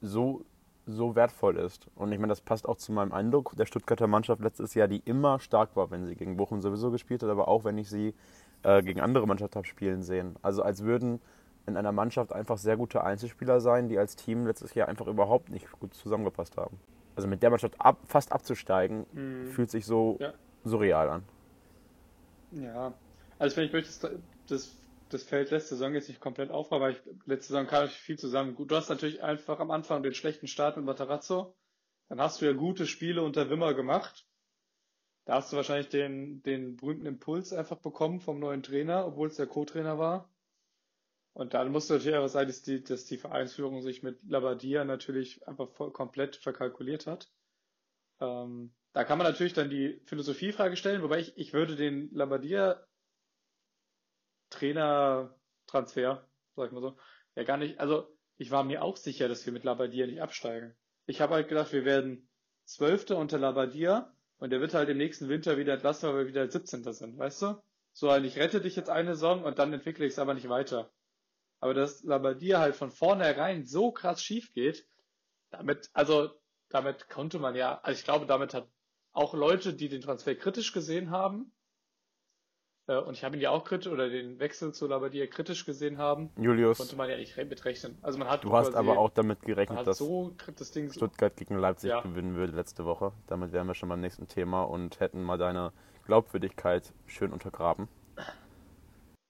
so, 0.00 0.44
so 0.86 1.14
wertvoll 1.14 1.56
ist. 1.56 1.86
Und 1.94 2.10
ich 2.12 2.18
meine, 2.18 2.30
das 2.30 2.40
passt 2.40 2.66
auch 2.66 2.76
zu 2.76 2.92
meinem 2.92 3.12
Eindruck 3.12 3.54
der 3.56 3.66
Stuttgarter 3.66 4.06
Mannschaft 4.06 4.42
letztes 4.42 4.74
Jahr, 4.74 4.88
die 4.88 5.02
immer 5.04 5.38
stark 5.38 5.76
war, 5.76 5.90
wenn 5.90 6.06
sie 6.06 6.16
gegen 6.16 6.36
Bochum 6.36 6.60
sowieso 6.60 6.90
gespielt 6.90 7.22
hat, 7.22 7.30
aber 7.30 7.48
auch 7.48 7.64
wenn 7.64 7.78
ich 7.78 7.88
sie 7.90 8.14
äh, 8.62 8.82
gegen 8.82 9.00
andere 9.00 9.26
Mannschaften 9.26 9.56
habe 9.56 9.66
spielen 9.66 10.02
sehen. 10.02 10.36
Also 10.42 10.62
als 10.62 10.82
würden 10.82 11.20
in 11.66 11.76
einer 11.76 11.92
Mannschaft 11.92 12.32
einfach 12.32 12.56
sehr 12.56 12.78
gute 12.78 13.04
Einzelspieler 13.04 13.60
sein, 13.60 13.88
die 13.88 13.98
als 13.98 14.16
Team 14.16 14.46
letztes 14.46 14.74
Jahr 14.74 14.88
einfach 14.88 15.06
überhaupt 15.06 15.50
nicht 15.50 15.70
gut 15.72 15.92
zusammengepasst 15.92 16.56
haben. 16.56 16.78
Also 17.14 17.28
mit 17.28 17.42
der 17.42 17.50
Mannschaft 17.50 17.74
ab, 17.78 17.98
fast 18.06 18.32
abzusteigen, 18.32 19.04
mhm. 19.12 19.48
fühlt 19.48 19.70
sich 19.70 19.84
so 19.84 20.16
ja. 20.18 20.32
Surreal 20.64 21.08
an. 21.08 21.24
Ja, 22.50 22.94
also 23.38 23.60
ich 23.60 23.72
möchte 23.72 24.08
das, 24.48 24.76
das, 25.08 25.22
Feld 25.22 25.50
letzte 25.50 25.76
Saison 25.76 25.94
jetzt 25.94 26.08
nicht 26.08 26.20
komplett 26.20 26.50
aufbauen, 26.50 26.80
weil 26.80 26.92
ich, 26.92 27.00
letzte 27.26 27.52
Saison 27.52 27.66
kam 27.66 27.86
ich 27.86 27.92
viel 27.92 28.18
zusammen. 28.18 28.56
Du 28.56 28.74
hast 28.74 28.88
natürlich 28.88 29.22
einfach 29.22 29.60
am 29.60 29.70
Anfang 29.70 30.02
den 30.02 30.14
schlechten 30.14 30.46
Start 30.46 30.76
mit 30.76 30.86
Matarazzo. 30.86 31.54
Dann 32.08 32.20
hast 32.20 32.40
du 32.40 32.46
ja 32.46 32.52
gute 32.52 32.86
Spiele 32.86 33.22
unter 33.22 33.50
Wimmer 33.50 33.74
gemacht. 33.74 34.26
Da 35.26 35.34
hast 35.34 35.52
du 35.52 35.56
wahrscheinlich 35.56 35.90
den, 35.90 36.42
den 36.42 36.76
berühmten 36.76 37.04
Impuls 37.04 37.52
einfach 37.52 37.76
bekommen 37.76 38.20
vom 38.20 38.38
neuen 38.38 38.62
Trainer, 38.62 39.06
obwohl 39.06 39.28
es 39.28 39.36
der 39.36 39.46
Co-Trainer 39.46 39.98
war. 39.98 40.30
Und 41.34 41.54
dann 41.54 41.70
muss 41.70 41.88
natürlich 41.88 42.16
auch 42.16 42.26
sein, 42.28 42.46
dass 42.46 42.62
die, 42.62 42.82
dass 42.82 43.04
die 43.04 43.18
Vereinsführung 43.18 43.82
sich 43.82 44.02
mit 44.02 44.18
Labadia 44.24 44.84
natürlich 44.84 45.46
einfach 45.46 45.68
voll 45.68 45.92
komplett 45.92 46.36
verkalkuliert 46.36 47.06
hat. 47.06 47.30
Ähm, 48.20 48.72
da 48.92 49.04
kann 49.04 49.18
man 49.18 49.26
natürlich 49.26 49.52
dann 49.52 49.70
die 49.70 50.00
Philosophiefrage 50.06 50.76
stellen, 50.76 51.02
wobei 51.02 51.20
ich, 51.20 51.36
ich 51.36 51.52
würde 51.52 51.76
den 51.76 52.10
Labadia 52.12 52.84
Trainer-Transfer, 54.50 56.26
sag 56.56 56.66
ich 56.66 56.72
mal 56.72 56.80
so, 56.80 56.96
ja 57.34 57.44
gar 57.44 57.56
nicht, 57.56 57.80
also 57.80 58.08
ich 58.36 58.50
war 58.50 58.64
mir 58.64 58.82
auch 58.82 58.96
sicher, 58.96 59.28
dass 59.28 59.44
wir 59.44 59.52
mit 59.52 59.64
Labadia 59.64 60.06
nicht 60.06 60.22
absteigen. 60.22 60.74
Ich 61.06 61.20
habe 61.20 61.34
halt 61.34 61.48
gedacht, 61.48 61.72
wir 61.72 61.84
werden 61.84 62.28
Zwölfte 62.64 63.16
unter 63.16 63.38
Labadia 63.38 64.12
und 64.38 64.50
der 64.50 64.60
wird 64.60 64.74
halt 64.74 64.88
im 64.88 64.98
nächsten 64.98 65.28
Winter 65.28 65.56
wieder 65.56 65.74
entlassen, 65.74 66.08
weil 66.08 66.18
wir 66.18 66.26
wieder 66.28 66.48
17. 66.48 66.84
sind, 66.92 67.18
weißt 67.18 67.42
du? 67.42 67.62
So, 67.92 68.10
halt, 68.10 68.24
ich 68.24 68.36
rette 68.36 68.60
dich 68.60 68.76
jetzt 68.76 68.90
eine 68.90 69.14
Saison 69.14 69.42
und 69.42 69.58
dann 69.58 69.72
entwickle 69.72 70.06
ich 70.06 70.12
es 70.12 70.18
aber 70.18 70.34
nicht 70.34 70.48
weiter. 70.48 70.92
Aber 71.60 71.74
dass 71.74 72.04
Labadia 72.04 72.60
halt 72.60 72.76
von 72.76 72.90
vornherein 72.90 73.64
so 73.64 73.90
krass 73.90 74.22
schief 74.22 74.52
geht, 74.52 74.86
damit, 75.50 75.90
also 75.92 76.30
damit 76.68 77.08
konnte 77.08 77.38
man 77.38 77.56
ja, 77.56 77.80
also 77.80 77.98
ich 77.98 78.04
glaube, 78.04 78.26
damit 78.26 78.54
hat 78.54 78.68
auch 79.12 79.34
Leute, 79.34 79.74
die 79.74 79.88
den 79.88 80.00
Transfer 80.00 80.34
kritisch 80.34 80.72
gesehen 80.72 81.10
haben, 81.10 81.52
Äh, 82.88 82.96
und 82.96 83.12
ich 83.14 83.22
habe 83.22 83.36
ihn 83.36 83.42
ja 83.42 83.50
auch 83.50 83.64
kritisch, 83.64 83.92
oder 83.92 84.08
den 84.08 84.38
Wechsel 84.38 84.72
zu 84.72 84.86
Labadia 84.86 85.26
kritisch 85.26 85.66
gesehen 85.66 85.98
haben. 85.98 86.30
Julius, 86.40 86.78
Konnte 86.78 86.96
man 86.96 87.10
ja 87.10 87.18
nicht 87.18 87.36
mitrechnen. 87.36 87.98
Also 88.00 88.18
man 88.18 88.28
hat 88.28 88.44
du 88.44 88.52
hast 88.52 88.74
aber 88.74 88.96
auch 88.96 89.10
damit 89.10 89.42
gerechnet, 89.42 89.86
dass 89.86 89.98
so 89.98 90.34
das 90.56 90.72
Stuttgart 90.94 91.36
gegen 91.36 91.58
Leipzig 91.58 91.90
Ja. 91.90 92.00
gewinnen 92.00 92.34
würde 92.34 92.54
letzte 92.54 92.86
Woche. 92.86 93.12
Damit 93.26 93.52
wären 93.52 93.66
wir 93.66 93.74
schon 93.74 93.90
beim 93.90 94.00
nächsten 94.00 94.26
Thema 94.26 94.62
und 94.62 95.00
hätten 95.00 95.22
mal 95.22 95.36
deine 95.36 95.72
Glaubwürdigkeit 96.06 96.94
schön 97.06 97.30
untergraben. 97.32 97.88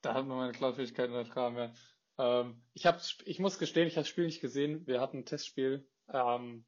da 0.02 0.14
hat 0.14 0.24
man 0.26 0.38
meine 0.38 0.52
Glaubwürdigkeit 0.52 1.10
untergraben, 1.10 1.58
ja. 1.58 1.72
Ähm, 2.20 2.62
ich, 2.74 2.86
hab, 2.86 3.00
ich 3.24 3.40
muss 3.40 3.58
gestehen, 3.58 3.88
ich 3.88 3.94
habe 3.94 4.02
das 4.02 4.08
Spiel 4.08 4.26
nicht 4.26 4.40
gesehen. 4.40 4.86
Wir 4.86 5.00
hatten 5.00 5.18
ein 5.18 5.24
Testspiel. 5.24 5.84
Ähm, 6.12 6.64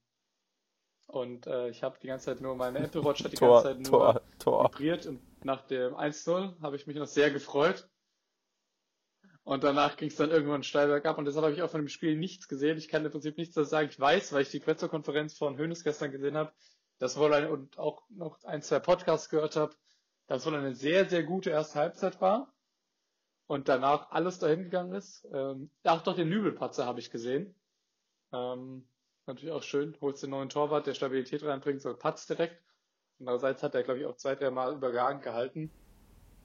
und 1.10 1.46
äh, 1.46 1.68
ich 1.68 1.82
habe 1.82 1.98
die 2.00 2.06
ganze 2.06 2.26
Zeit 2.26 2.40
nur, 2.40 2.54
meine 2.54 2.78
Apple 2.78 3.04
Watch 3.04 3.24
hat 3.24 3.32
die 3.32 3.36
Tor, 3.36 3.62
ganze 3.62 3.82
Zeit 3.82 3.92
nur 3.92 4.22
Tor, 4.38 4.64
vibriert 4.64 5.06
und 5.06 5.20
nach 5.44 5.62
dem 5.62 5.94
1-0 5.94 6.60
habe 6.60 6.76
ich 6.76 6.86
mich 6.86 6.96
noch 6.96 7.06
sehr 7.06 7.30
gefreut. 7.30 7.88
Und 9.42 9.64
danach 9.64 9.96
ging 9.96 10.08
es 10.08 10.16
dann 10.16 10.30
irgendwann 10.30 10.62
steil 10.62 10.86
bergab 10.86 11.18
und 11.18 11.24
deshalb 11.24 11.44
habe 11.44 11.54
ich 11.54 11.62
auch 11.62 11.70
von 11.70 11.80
dem 11.80 11.88
Spiel 11.88 12.16
nichts 12.16 12.46
gesehen. 12.46 12.78
Ich 12.78 12.88
kann 12.88 13.04
im 13.04 13.10
Prinzip 13.10 13.36
nichts 13.36 13.54
dazu 13.54 13.68
sagen. 13.68 13.88
Ich 13.90 13.98
weiß, 13.98 14.32
weil 14.32 14.42
ich 14.42 14.50
die 14.50 14.60
Pressekonferenz 14.60 15.36
von 15.36 15.56
Hönes 15.56 15.82
gestern 15.82 16.12
gesehen 16.12 16.36
habe, 16.36 16.52
das 16.98 17.16
wohl 17.16 17.32
ein, 17.32 17.48
und 17.48 17.78
auch 17.78 18.02
noch 18.10 18.42
ein, 18.44 18.62
zwei 18.62 18.78
Podcasts 18.78 19.28
gehört 19.30 19.56
habe, 19.56 19.74
dass 20.26 20.46
wohl 20.46 20.54
eine 20.54 20.74
sehr, 20.74 21.08
sehr 21.08 21.24
gute 21.24 21.50
erste 21.50 21.78
Halbzeit 21.80 22.20
war 22.20 22.52
und 23.46 23.68
danach 23.68 24.10
alles 24.10 24.38
dahin 24.38 24.62
gegangen 24.62 24.92
ist. 24.92 25.26
Ähm, 25.32 25.70
ach 25.82 26.02
doch, 26.02 26.14
den 26.14 26.28
Nübelpatzer 26.28 26.86
habe 26.86 27.00
ich 27.00 27.10
gesehen. 27.10 27.54
Ähm, 28.32 28.86
natürlich 29.30 29.54
auch 29.54 29.62
schön. 29.62 29.94
Holst 30.00 30.22
den 30.22 30.30
neuen 30.30 30.48
Torwart, 30.48 30.86
der 30.86 30.94
Stabilität 30.94 31.44
reinbringt, 31.44 31.80
so 31.82 31.94
Patz 31.94 32.26
direkt. 32.26 32.56
Andererseits 33.18 33.62
hat 33.62 33.74
er, 33.74 33.82
glaube 33.82 34.00
ich, 34.00 34.06
auch 34.06 34.16
zwei, 34.16 34.34
drei 34.34 34.50
Mal 34.50 34.74
überragend 34.74 35.22
gehalten. 35.22 35.70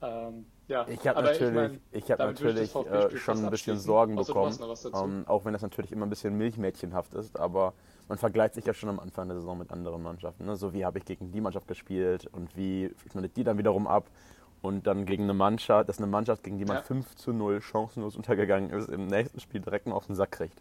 Ähm, 0.02 0.46
ja, 0.68 0.86
Ich 0.88 1.06
habe 1.06 1.22
natürlich, 1.22 1.54
mein, 1.54 1.80
ich 1.90 2.10
hab 2.10 2.20
ich 2.20 2.26
natürlich 2.26 2.74
äh, 2.74 3.16
schon 3.18 3.44
ein 3.44 3.50
bisschen. 3.50 3.78
Sorgen 3.78 4.16
bekommen, 4.16 4.58
ähm, 4.94 5.24
auch 5.26 5.44
wenn 5.44 5.52
das 5.52 5.62
natürlich 5.62 5.92
immer 5.92 6.04
ein 6.04 6.10
bisschen 6.10 6.36
milchmädchenhaft 6.36 7.14
ist, 7.14 7.38
aber 7.38 7.72
man 8.08 8.18
vergleicht 8.18 8.54
sich 8.54 8.66
ja 8.66 8.74
schon 8.74 8.88
am 8.88 9.00
Anfang 9.00 9.28
der 9.28 9.38
Saison 9.38 9.56
mit 9.56 9.70
anderen 9.70 10.02
Mannschaften. 10.02 10.44
Ne? 10.44 10.56
So 10.56 10.74
wie 10.74 10.84
habe 10.84 10.98
ich 10.98 11.04
gegen 11.04 11.32
die 11.32 11.40
Mannschaft 11.40 11.66
gespielt 11.66 12.26
und 12.32 12.56
wie 12.56 12.94
schneidet 13.10 13.36
die 13.36 13.44
dann 13.44 13.58
wiederum 13.58 13.86
ab 13.86 14.10
und 14.60 14.86
dann 14.86 15.06
gegen 15.06 15.24
eine 15.24 15.34
Mannschaft, 15.34 15.88
dass 15.88 15.98
eine 15.98 16.08
Mannschaft, 16.08 16.42
gegen 16.42 16.58
die 16.58 16.64
man 16.64 16.78
Ja. 16.78 16.82
5 16.82 17.14
zu 17.14 17.32
0 17.32 17.62
chancenlos 17.62 18.16
untergegangen 18.16 18.70
ist, 18.70 18.88
im 18.88 19.06
nächsten 19.06 19.40
Spiel 19.40 19.60
direkt 19.60 19.86
noch 19.86 19.96
auf 19.96 20.06
den 20.06 20.14
Sack 20.14 20.32
kriegt. 20.32 20.60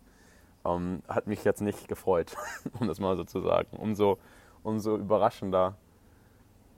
Ähm, 0.66 1.04
hat 1.08 1.28
mich 1.28 1.44
jetzt 1.44 1.62
nicht 1.62 1.88
gefreut, 1.88 2.36
um 2.80 2.88
das 2.88 3.00
mal 3.00 3.16
so 3.16 3.24
zu 3.24 3.42
sagen. 3.42 3.78
Umso, 3.78 4.18
umso 4.64 4.98
überraschender, 4.98 5.76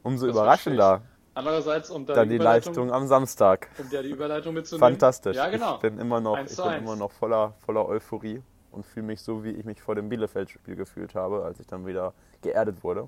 umso 0.03 0.27
Das 0.27 0.36
überraschender 0.36 1.01
Andererseits, 1.38 1.91
um 1.91 2.03
da 2.03 2.15
dann 2.15 2.29
die 2.29 2.39
Leistung 2.39 2.91
am 2.91 3.06
Samstag. 3.06 3.70
um 3.77 3.88
da 3.91 4.01
die 4.01 4.10
Überleitung 4.10 4.56
mitzunehmen. 4.56 4.94
Fantastisch. 4.94 5.38
Ja, 5.38 5.50
genau. 5.50 5.75
Ich 5.75 5.82
bin 5.82 6.00
immer 6.00 6.20
noch, 6.20 6.36
Eins 6.36 6.53
ich 6.53 6.58
bin 6.58 6.65
eins. 6.65 6.82
immer 6.82 6.96
noch 6.96 7.12
voller, 7.12 7.53
voller 7.63 7.88
Euphorie 7.88 8.41
und 8.72 8.88
fühle 8.88 9.06
mich 9.06 9.22
so, 9.22 9.44
wie 9.44 9.51
ich 9.51 9.63
mich 9.63 9.79
vor 9.79 9.94
dem 9.94 10.10
Bielefeld-Spiel 10.10 10.75
gefühlt 10.75 11.13
habe, 11.13 11.44
als 11.44 11.60
ich 11.60 11.67
dann 11.67 11.86
wieder 11.86 12.15
geerdet 12.41 12.84
wurde. 12.84 13.08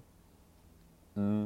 Mm, 1.16 1.46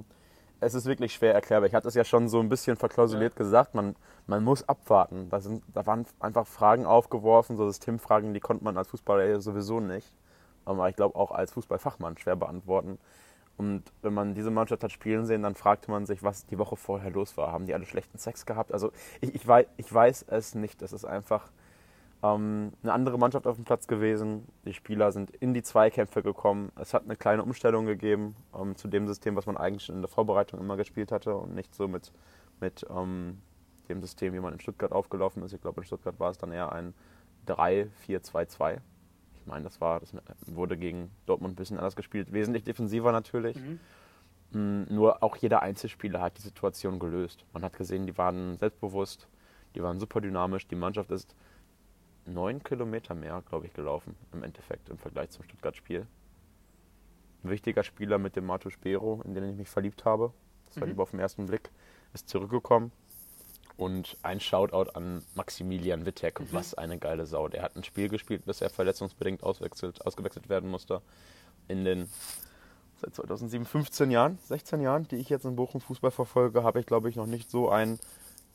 Es 0.63 0.73
ist 0.73 0.85
wirklich 0.85 1.13
schwer 1.13 1.33
erklärbar. 1.33 1.67
Ich 1.67 1.75
hatte 1.75 1.87
es 1.87 1.93
ja 1.93 2.03
schon 2.03 2.27
so 2.27 2.39
ein 2.39 2.49
bisschen 2.49 2.77
verklausuliert 2.77 3.35
gesagt, 3.35 3.75
man, 3.75 3.95
man 4.27 4.43
muss 4.43 4.67
abwarten. 4.67 5.29
Da, 5.29 5.39
sind, 5.39 5.63
da 5.73 5.85
waren 5.85 6.05
einfach 6.19 6.47
Fragen 6.47 6.85
aufgeworfen, 6.85 7.57
so 7.57 7.67
Systemfragen, 7.67 8.33
die 8.33 8.39
konnte 8.39 8.63
man 8.63 8.77
als 8.77 8.89
Fußballer 8.89 9.25
ja 9.25 9.39
sowieso 9.39 9.79
nicht. 9.79 10.07
Aber 10.65 10.89
ich 10.89 10.95
glaube 10.95 11.15
auch 11.15 11.31
als 11.31 11.51
Fußballfachmann 11.51 12.17
schwer 12.17 12.35
beantworten. 12.35 12.97
Und 13.57 13.83
wenn 14.01 14.13
man 14.13 14.33
diese 14.33 14.49
Mannschaft 14.49 14.83
hat 14.83 14.91
spielen 14.91 15.25
sehen, 15.25 15.43
dann 15.43 15.55
fragte 15.55 15.91
man 15.91 16.05
sich, 16.05 16.23
was 16.23 16.45
die 16.45 16.57
Woche 16.57 16.75
vorher 16.75 17.11
los 17.11 17.37
war. 17.37 17.51
Haben 17.51 17.65
die 17.65 17.73
alle 17.73 17.85
schlechten 17.85 18.17
Sex 18.17 18.45
gehabt? 18.45 18.73
Also 18.73 18.91
ich, 19.21 19.35
ich, 19.35 19.47
weiß, 19.47 19.67
ich 19.77 19.93
weiß 19.93 20.25
es 20.29 20.55
nicht. 20.55 20.81
Es 20.81 20.93
ist 20.93 21.05
einfach 21.05 21.51
ähm, 22.23 22.71
eine 22.81 22.93
andere 22.93 23.17
Mannschaft 23.19 23.45
auf 23.45 23.57
dem 23.57 23.65
Platz 23.65 23.87
gewesen. 23.87 24.47
Die 24.65 24.73
Spieler 24.73 25.11
sind 25.11 25.29
in 25.31 25.53
die 25.53 25.61
Zweikämpfe 25.61 26.23
gekommen. 26.23 26.71
Es 26.79 26.93
hat 26.93 27.03
eine 27.03 27.17
kleine 27.17 27.43
Umstellung 27.43 27.85
gegeben 27.85 28.35
ähm, 28.57 28.75
zu 28.77 28.87
dem 28.87 29.07
System, 29.07 29.35
was 29.35 29.45
man 29.45 29.57
eigentlich 29.57 29.89
in 29.89 30.01
der 30.01 30.09
Vorbereitung 30.09 30.59
immer 30.59 30.77
gespielt 30.77 31.11
hatte 31.11 31.35
und 31.35 31.53
nicht 31.53 31.75
so 31.75 31.87
mit, 31.87 32.13
mit 32.61 32.85
ähm, 32.89 33.41
dem 33.89 34.01
System, 34.01 34.33
wie 34.33 34.39
man 34.39 34.53
in 34.53 34.59
Stuttgart 34.61 34.93
aufgelaufen 34.93 35.43
ist. 35.43 35.51
Ich 35.53 35.61
glaube, 35.61 35.81
in 35.81 35.85
Stuttgart 35.85 36.17
war 36.19 36.31
es 36.31 36.37
dann 36.37 36.53
eher 36.53 36.71
ein 36.71 36.93
3-4-2-2. 37.47 38.77
Ich 39.35 39.45
meine, 39.45 39.65
das 39.65 39.81
war, 39.81 39.99
das 39.99 40.13
wurde 40.45 40.77
gegen 40.77 41.11
Dortmund 41.25 41.53
ein 41.53 41.55
bisschen 41.57 41.77
anders 41.77 41.97
gespielt. 41.97 42.31
Wesentlich 42.31 42.63
defensiver 42.63 43.11
natürlich. 43.11 43.57
Mm, 44.51 44.83
Nur 44.89 45.21
auch 45.21 45.35
jeder 45.35 45.61
Einzelspieler 45.61 46.21
hat 46.21 46.37
die 46.37 46.41
Situation 46.41 46.99
gelöst. 46.99 47.43
Man 47.51 47.63
hat 47.63 47.75
gesehen, 47.77 48.07
die 48.07 48.17
waren 48.17 48.57
selbstbewusst, 48.57 49.27
die 49.75 49.83
waren 49.83 49.99
super 49.99 50.21
dynamisch. 50.21 50.65
Die 50.69 50.75
Mannschaft 50.75 51.11
ist 51.11 51.35
neun 52.25 52.63
Kilometer 52.63 53.13
mehr, 53.15 53.43
glaube 53.47 53.65
ich, 53.67 53.73
gelaufen 53.73 54.15
im 54.31 54.43
Endeffekt 54.43 54.89
im 54.89 54.97
Vergleich 54.97 55.29
zum 55.31 55.43
Stuttgart-Spiel. 55.43 56.07
Ein 57.43 57.49
wichtiger 57.49 57.83
Spieler 57.83 58.17
mit 58.17 58.35
dem 58.35 58.45
Mato 58.45 58.69
Spero, 58.69 59.21
in 59.25 59.33
den 59.33 59.43
ich 59.49 59.55
mich 59.55 59.69
verliebt 59.69 60.05
habe, 60.05 60.31
das 60.67 60.77
war 60.77 60.83
Mhm. 60.85 60.91
lieber 60.91 61.03
auf 61.03 61.11
den 61.11 61.19
ersten 61.19 61.45
Blick, 61.47 61.69
ist 62.13 62.29
zurückgekommen. 62.29 62.91
Und 63.75 64.17
ein 64.21 64.39
Shoutout 64.39 64.91
an 64.93 65.23
Maximilian 65.35 66.05
Wittek. 66.05 66.39
Mhm. 66.39 66.47
Was 66.51 66.75
eine 66.75 66.99
geile 66.99 67.25
Sau. 67.25 67.47
Der 67.47 67.63
hat 67.63 67.75
ein 67.75 67.83
Spiel 67.83 68.07
gespielt, 68.07 68.45
bis 68.45 68.61
er 68.61 68.69
verletzungsbedingt 68.69 69.43
ausgewechselt 69.43 70.47
werden 70.47 70.69
musste. 70.69 71.01
In 71.67 71.83
den 71.83 72.07
seit 73.01 73.15
2007, 73.15 73.65
15 73.65 74.11
Jahren, 74.11 74.37
16 74.47 74.79
Jahren, 74.79 75.07
die 75.07 75.15
ich 75.17 75.27
jetzt 75.29 75.45
in 75.45 75.55
Bochum 75.55 75.81
Fußball 75.81 76.11
verfolge, 76.11 76.63
habe 76.63 76.79
ich, 76.79 76.85
glaube 76.85 77.09
ich, 77.09 77.15
noch 77.15 77.25
nicht 77.25 77.49
so 77.49 77.69
einen 77.69 77.99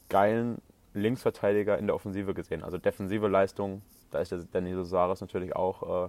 geilen 0.08 0.62
Linksverteidiger 0.94 1.78
in 1.78 1.86
der 1.86 1.94
Offensive 1.96 2.34
gesehen. 2.34 2.64
Also 2.64 2.78
defensive 2.78 3.28
Leistung, 3.28 3.82
da 4.10 4.20
ist 4.20 4.32
der 4.32 4.40
Danilo 4.44 4.84
Saris 4.84 5.20
natürlich 5.20 5.54
auch 5.56 6.06
äh, 6.06 6.08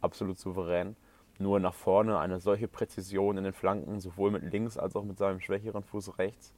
absolut 0.00 0.38
souverän. 0.38 0.96
Nur 1.38 1.60
nach 1.60 1.74
vorne 1.74 2.18
eine 2.18 2.40
solche 2.40 2.68
Präzision 2.68 3.36
in 3.38 3.44
den 3.44 3.52
Flanken, 3.52 4.00
sowohl 4.00 4.30
mit 4.30 4.42
links 4.52 4.78
als 4.78 4.96
auch 4.96 5.04
mit 5.04 5.18
seinem 5.18 5.40
schwächeren 5.40 5.82
Fuß 5.84 6.18
rechts. 6.18 6.54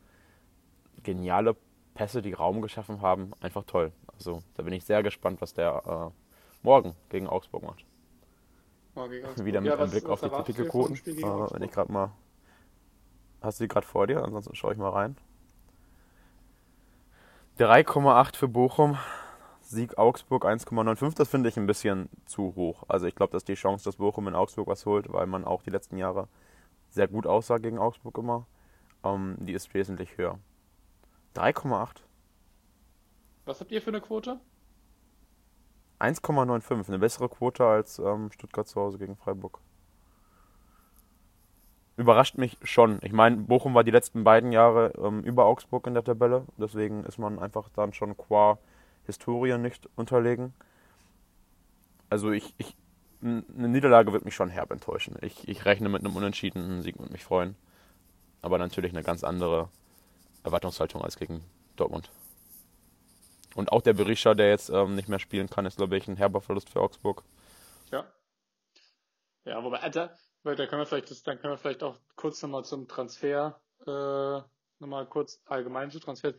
Geniale 1.03 1.57
Pässe, 1.95 2.23
die 2.23 2.33
Raum 2.33 2.63
geschaffen 2.63 3.01
haben, 3.03 3.33
einfach 3.41 3.65
toll. 3.65 3.93
Also 4.13 4.43
da 4.55 4.63
bin 4.63 4.73
ich 4.73 4.85
sehr 4.85 5.03
gespannt, 5.03 5.41
was 5.41 5.55
der 5.55 6.13
äh, 6.13 6.65
morgen 6.65 6.95
gegen 7.09 7.27
Augsburg 7.27 7.63
macht. 7.65 7.85
Augsburg. 8.95 9.47
Wieder 9.47 9.61
mit 9.61 9.69
Ja, 9.71 9.77
einem 9.79 9.91
Blick 9.91 10.07
auf 10.07 10.21
die. 10.21 10.29
Spiel 10.97 11.15
Äh, 11.19 11.25
wenn 11.53 11.63
ich 11.63 11.71
gerade 11.73 11.93
mal. 11.93 12.13
Hast 13.41 13.59
du 13.61 13.65
die 13.65 13.69
gerade 13.69 13.87
vor 13.87 14.07
dir? 14.07 14.23
Ansonsten 14.23 14.55
schaue 14.55 14.73
ich 14.73 14.79
mal 14.79 14.91
rein. 14.91 15.17
3,8 17.59 18.37
für 18.37 18.47
Bochum. 18.47 18.97
Sieg 19.61 19.99
Augsburg 19.99 20.45
1,95. 20.47 21.17
Das 21.17 21.29
finde 21.29 21.49
ich 21.49 21.57
ein 21.57 21.67
bisschen 21.67 22.09
zu 22.25 22.55
hoch. 22.55 22.85
Also 22.87 23.07
ich 23.07 23.17
glaube, 23.17 23.33
dass 23.33 23.43
die 23.43 23.55
Chance, 23.55 23.85
dass 23.85 23.97
Bochum 23.97 24.29
in 24.29 24.37
Augsburg 24.37 24.69
was 24.69 24.87
holt, 24.87 25.13
weil 25.13 25.27
man 25.27 25.45
auch 25.45 25.63
die 25.63 25.71
letzten 25.71 25.99
Jahre 25.99 26.29
sehr 26.89 27.09
gut 27.09 27.27
aussah 27.27 27.59
gegen 27.59 27.81
Augsburg 27.81 28.17
immer, 28.17 28.47
ähm, 29.03 29.35
die 29.41 29.55
ist 29.55 29.75
wesentlich 29.75 30.17
höher. 30.17 30.39
3,8. 31.35 32.05
Was 33.45 33.61
habt 33.61 33.73
ihr 33.73 33.83
für 33.83 33.91
eine 33.91 34.03
Quote? 34.03 34.39
1,95. 35.99 36.87
Eine 36.87 37.01
bessere 37.01 37.29
Quote 37.29 37.67
als 37.67 37.99
ähm, 37.99 38.31
Stuttgart 38.31 38.69
zu 38.69 38.81
Hause 38.81 38.99
gegen 38.99 39.17
Freiburg. 39.17 39.59
Überrascht 41.99 42.39
mich 42.39 42.57
schon. 42.63 43.01
Ich 43.03 43.11
meine, 43.11 43.39
Bochum 43.39 43.75
war 43.75 43.83
die 43.83 43.91
letzten 43.91 44.23
beiden 44.23 44.53
Jahre 44.53 44.93
ähm, 44.99 45.25
über 45.25 45.47
Augsburg 45.47 45.85
in 45.89 45.95
der 45.95 46.05
Tabelle. 46.05 46.47
Deswegen 46.57 47.03
ist 47.03 47.19
man 47.19 47.41
einfach 47.41 47.69
dann 47.71 47.93
schon 47.93 48.17
qua 48.17 48.59
Historie 49.05 49.59
nicht 49.59 49.89
unterlegen. 49.97 50.55
Also 52.09 52.31
ich, 52.31 52.55
ich 52.57 52.77
eine 53.21 53.69
Niederlage 53.69 54.13
wird 54.13 54.25
mich 54.25 54.37
schon 54.37 54.49
herb 54.49 54.71
enttäuschen. 54.71 55.17
Ich, 55.23 55.49
ich 55.49 55.65
rechne 55.65 55.89
mit 55.89 56.05
einem 56.05 56.15
unentschiedenen 56.15 56.83
Sieg 56.83 57.01
und 57.01 57.11
mich 57.11 57.25
freuen. 57.25 57.57
Aber 58.43 58.59
natürlich 58.59 58.93
eine 58.93 59.03
ganz 59.03 59.25
andere 59.25 59.69
Erwartungshaltung 60.45 61.03
als 61.03 61.17
gegen 61.17 61.43
Dortmund. 61.75 62.13
Und 63.57 63.73
auch 63.73 63.83
der 63.83 63.95
Berisha, 63.95 64.35
der 64.35 64.51
jetzt 64.51 64.71
ähm, 64.71 64.95
nicht 64.95 65.09
mehr 65.09 65.19
spielen 65.19 65.51
kann, 65.51 65.67
ist, 65.67 65.79
glaube 65.79 65.97
ich, 65.97 66.07
ein 66.07 66.17
herber 66.17 66.41
Verlust 66.41 66.71
für 66.71 66.81
Augsburg. 66.81 67.25
Ja. 67.91 68.05
Ja, 69.45 69.65
wobei, 69.65 69.81
Alter, 69.81 70.17
weil 70.49 70.57
da 70.57 70.67
können 70.67 70.81
wir 70.81 70.87
vielleicht, 70.87 71.11
das, 71.11 71.23
dann 71.23 71.39
können 71.39 71.53
wir 71.53 71.59
vielleicht 71.59 71.83
auch 71.83 71.99
kurz 72.17 72.41
nochmal 72.41 72.65
zum 72.65 72.89
Transfer, 72.89 73.61
äh, 73.87 74.41
nochmal 74.81 75.07
kurz 75.07 75.43
allgemein 75.45 75.91
zu 75.91 76.01
Transfer. 76.01 76.33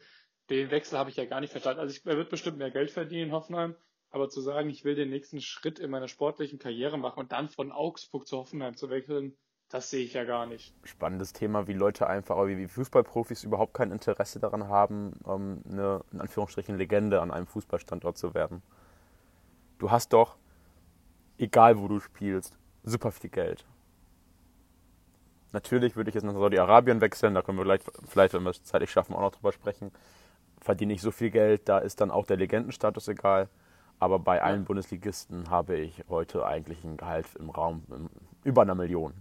Den 0.50 0.72
Wechsel 0.72 0.98
habe 0.98 1.12
ich 1.12 1.16
ja 1.16 1.26
gar 1.26 1.42
nicht 1.42 1.52
verstanden. 1.52 1.80
Also 1.80 1.96
ich, 1.96 2.04
er 2.08 2.18
wird 2.18 2.32
bestimmt 2.32 2.58
mehr 2.58 2.72
Geld 2.72 2.90
verdienen 2.90 3.28
in 3.28 3.32
Hoffenheim, 3.32 3.76
aber 4.10 4.28
zu 4.28 4.42
sagen, 4.42 4.68
ich 4.72 4.84
will 4.84 4.96
den 4.96 5.12
nächsten 5.12 5.42
Schritt 5.42 5.78
in 5.78 5.92
meiner 5.92 6.08
sportlichen 6.08 6.58
Karriere 6.58 6.98
machen 6.98 7.20
und 7.20 7.32
dann 7.32 7.50
von 7.50 7.72
Augsburg 7.72 8.26
zu 8.26 8.38
Hoffenheim 8.38 8.76
zu 8.76 8.90
wechseln, 8.90 9.38
das 9.70 9.92
sehe 9.92 10.04
ich 10.04 10.14
ja 10.14 10.24
gar 10.24 10.48
nicht. 10.48 10.74
Spannendes 10.86 11.34
Thema, 11.34 11.68
wie 11.68 11.74
Leute 11.74 12.08
einfach, 12.08 12.44
wie 12.48 12.68
Fußballprofis 12.68 13.44
überhaupt 13.44 13.76
kein 13.76 13.92
Interesse 13.92 14.40
daran 14.40 14.70
haben, 14.70 15.20
ähm, 15.28 15.62
eine, 15.70 16.04
in 16.12 16.20
Anführungsstrichen, 16.20 16.76
Legende 16.76 17.22
an 17.22 17.30
einem 17.30 17.46
Fußballstandort 17.46 18.18
zu 18.18 18.34
werden. 18.34 18.64
Du 19.78 19.92
hast 19.92 20.14
doch, 20.14 20.40
egal 21.38 21.78
wo 21.78 21.88
du 21.88 22.00
spielst, 22.00 22.58
super 22.82 23.12
viel 23.12 23.30
Geld. 23.30 23.68
Natürlich 25.52 25.96
würde 25.96 26.10
ich 26.10 26.16
jetzt 26.16 26.24
nach 26.24 26.34
Saudi-Arabien 26.34 27.02
wechseln, 27.02 27.34
da 27.34 27.42
können 27.42 27.58
wir 27.58 27.66
gleich, 27.66 27.82
vielleicht, 28.08 28.34
wenn 28.34 28.44
wir 28.44 28.52
es 28.52 28.64
zeitlich 28.64 28.92
schaffen, 28.92 29.16
auch 29.16 29.22
noch 29.22 29.32
drüber 29.32 29.52
sprechen. 29.52 29.92
Verdiene 30.62 30.94
ich 30.94 31.02
so 31.02 31.12
viel 31.12 31.32
Geld, 31.32 31.68
da 31.68 31.80
ist 31.80 32.02
dann 32.02 32.12
auch 32.12 32.26
der 32.26 32.38
Legendenstatus 32.38 33.08
egal. 33.08 33.50
Aber 34.00 34.20
bei 34.20 34.42
allen 34.42 34.64
Bundesligisten 34.64 35.50
habe 35.50 35.76
ich 35.76 36.04
heute 36.08 36.46
eigentlich 36.46 36.84
ein 36.84 36.98
Gehalt 36.98 37.28
im 37.38 37.50
Raum 37.50 37.84
über 38.44 38.62
einer 38.62 38.76
Million. 38.76 39.14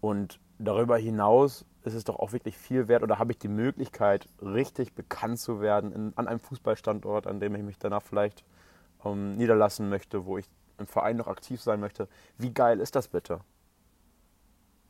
Und 0.00 0.40
darüber 0.58 0.96
hinaus 0.96 1.64
ist 1.84 1.94
es 1.94 2.04
doch 2.04 2.18
auch 2.18 2.32
wirklich 2.32 2.56
viel 2.56 2.88
wert 2.88 3.02
oder 3.02 3.18
habe 3.18 3.32
ich 3.32 3.38
die 3.38 3.48
Möglichkeit, 3.48 4.26
richtig 4.40 4.94
bekannt 4.94 5.38
zu 5.38 5.60
werden 5.60 5.92
in, 5.92 6.12
an 6.16 6.26
einem 6.26 6.40
Fußballstandort, 6.40 7.26
an 7.26 7.40
dem 7.40 7.54
ich 7.54 7.62
mich 7.62 7.78
danach 7.78 8.02
vielleicht 8.02 8.44
ähm, 9.04 9.36
niederlassen 9.36 9.88
möchte, 9.88 10.26
wo 10.26 10.38
ich 10.38 10.46
im 10.78 10.86
Verein 10.86 11.16
noch 11.16 11.28
aktiv 11.28 11.60
sein 11.60 11.80
möchte. 11.80 12.08
Wie 12.38 12.52
geil 12.52 12.80
ist 12.80 12.96
das 12.96 13.08
bitte? 13.08 13.40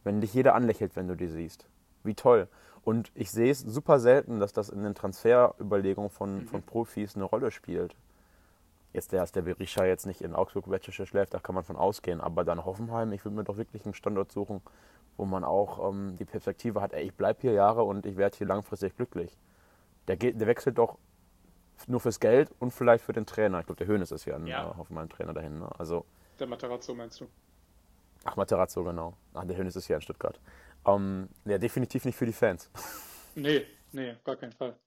Wenn 0.05 0.21
dich 0.21 0.35
jeder 0.35 0.55
anlächelt, 0.55 0.97
wenn 0.97 1.09
du 1.09 1.17
die 1.17 1.29
siehst. 1.29 1.67
Wie 2.05 2.15
toll. 2.15 2.49
Und 2.85 3.11
ich 3.15 3.31
sehe 3.31 3.51
es 3.51 3.61
super 3.61 3.99
selten, 3.99 4.39
dass 4.39 4.53
das 4.53 4.69
in 4.69 4.83
den 4.83 4.95
Transferüberlegungen 4.95 6.11
von, 6.11 6.41
mhm. 6.41 6.47
von 6.47 6.63
Profis 6.63 7.17
eine 7.17 7.25
Rolle 7.25 7.51
spielt. 7.51 7.97
Jetzt, 8.93 9.13
dass 9.13 9.33
der 9.33 9.43
Berisha 9.43 9.85
jetzt 9.85 10.07
nicht 10.07 10.21
in 10.21 10.35
Augsburg 10.35 10.71
Wettische 10.71 11.07
schläft, 11.07 11.35
da 11.35 11.41
kann 11.41 11.55
man 11.55 11.65
von 11.65 11.77
ausgehen. 11.77 12.21
Aber 12.21 12.45
dann 12.45 12.65
Hoffenheim, 12.65 13.13
ich 13.13 13.25
würde 13.25 13.37
mir 13.37 13.45
doch 13.45 13.57
wirklich 13.57 13.85
einen 13.85 13.95
Standort 13.95 14.31
suchen, 14.31 14.61
wo 15.17 15.25
man 15.25 15.43
auch 15.45 15.91
ähm, 15.91 16.17
die 16.19 16.25
Perspektive 16.25 16.81
hat, 16.81 16.93
ey, 16.93 17.07
ich 17.07 17.15
bleibe 17.15 17.41
hier 17.41 17.53
Jahre 17.53 17.83
und 17.83 18.07
ich 18.07 18.17
werde 18.17 18.37
hier 18.37 18.47
langfristig 18.47 18.97
glücklich. 18.97 19.37
Der, 20.07 20.17
geht, 20.17 20.41
der 20.41 20.47
wechselt 20.47 20.79
doch 20.79 20.99
nur 21.87 22.01
fürs 22.01 22.21
Geld 22.21 22.51
und 22.59 22.73
vielleicht 22.73 23.05
für 23.05 23.13
den 23.13 23.27
Trainer. 23.27 23.61
Ich 23.61 23.67
glaube, 23.67 23.79
der 23.79 23.87
Höhnes 23.87 24.13
ist 24.13 24.27
ja 24.27 24.37
ein 24.37 24.47
ja. 24.47 24.71
Äh, 24.71 24.77
Hoffenheim-Trainer 24.77 25.33
dahin. 25.33 25.59
Ne? 25.59 25.69
Also, 25.79 26.05
der 26.39 26.47
Materazzo 26.47 26.95
meinst 26.95 27.21
du? 27.21 27.27
Ach, 28.25 28.37
Materazzo, 28.37 28.85
genau. 28.85 29.17
Ach, 29.35 29.45
der 29.45 29.57
Höhnes 29.57 29.77
ist 29.77 29.89
ja 29.89 29.97
in 29.97 30.03
Stuttgart. 30.03 30.41
Ähm, 30.87 31.29
ja, 31.45 31.59
definitiv 31.59 32.05
nicht 32.05 32.17
für 32.17 32.27
die 32.27 32.33
Fans. 32.33 32.71
Nee, 33.37 33.67
nee, 33.91 34.15
gar 34.23 34.37
keinen 34.37 34.53
Fall. 34.53 34.79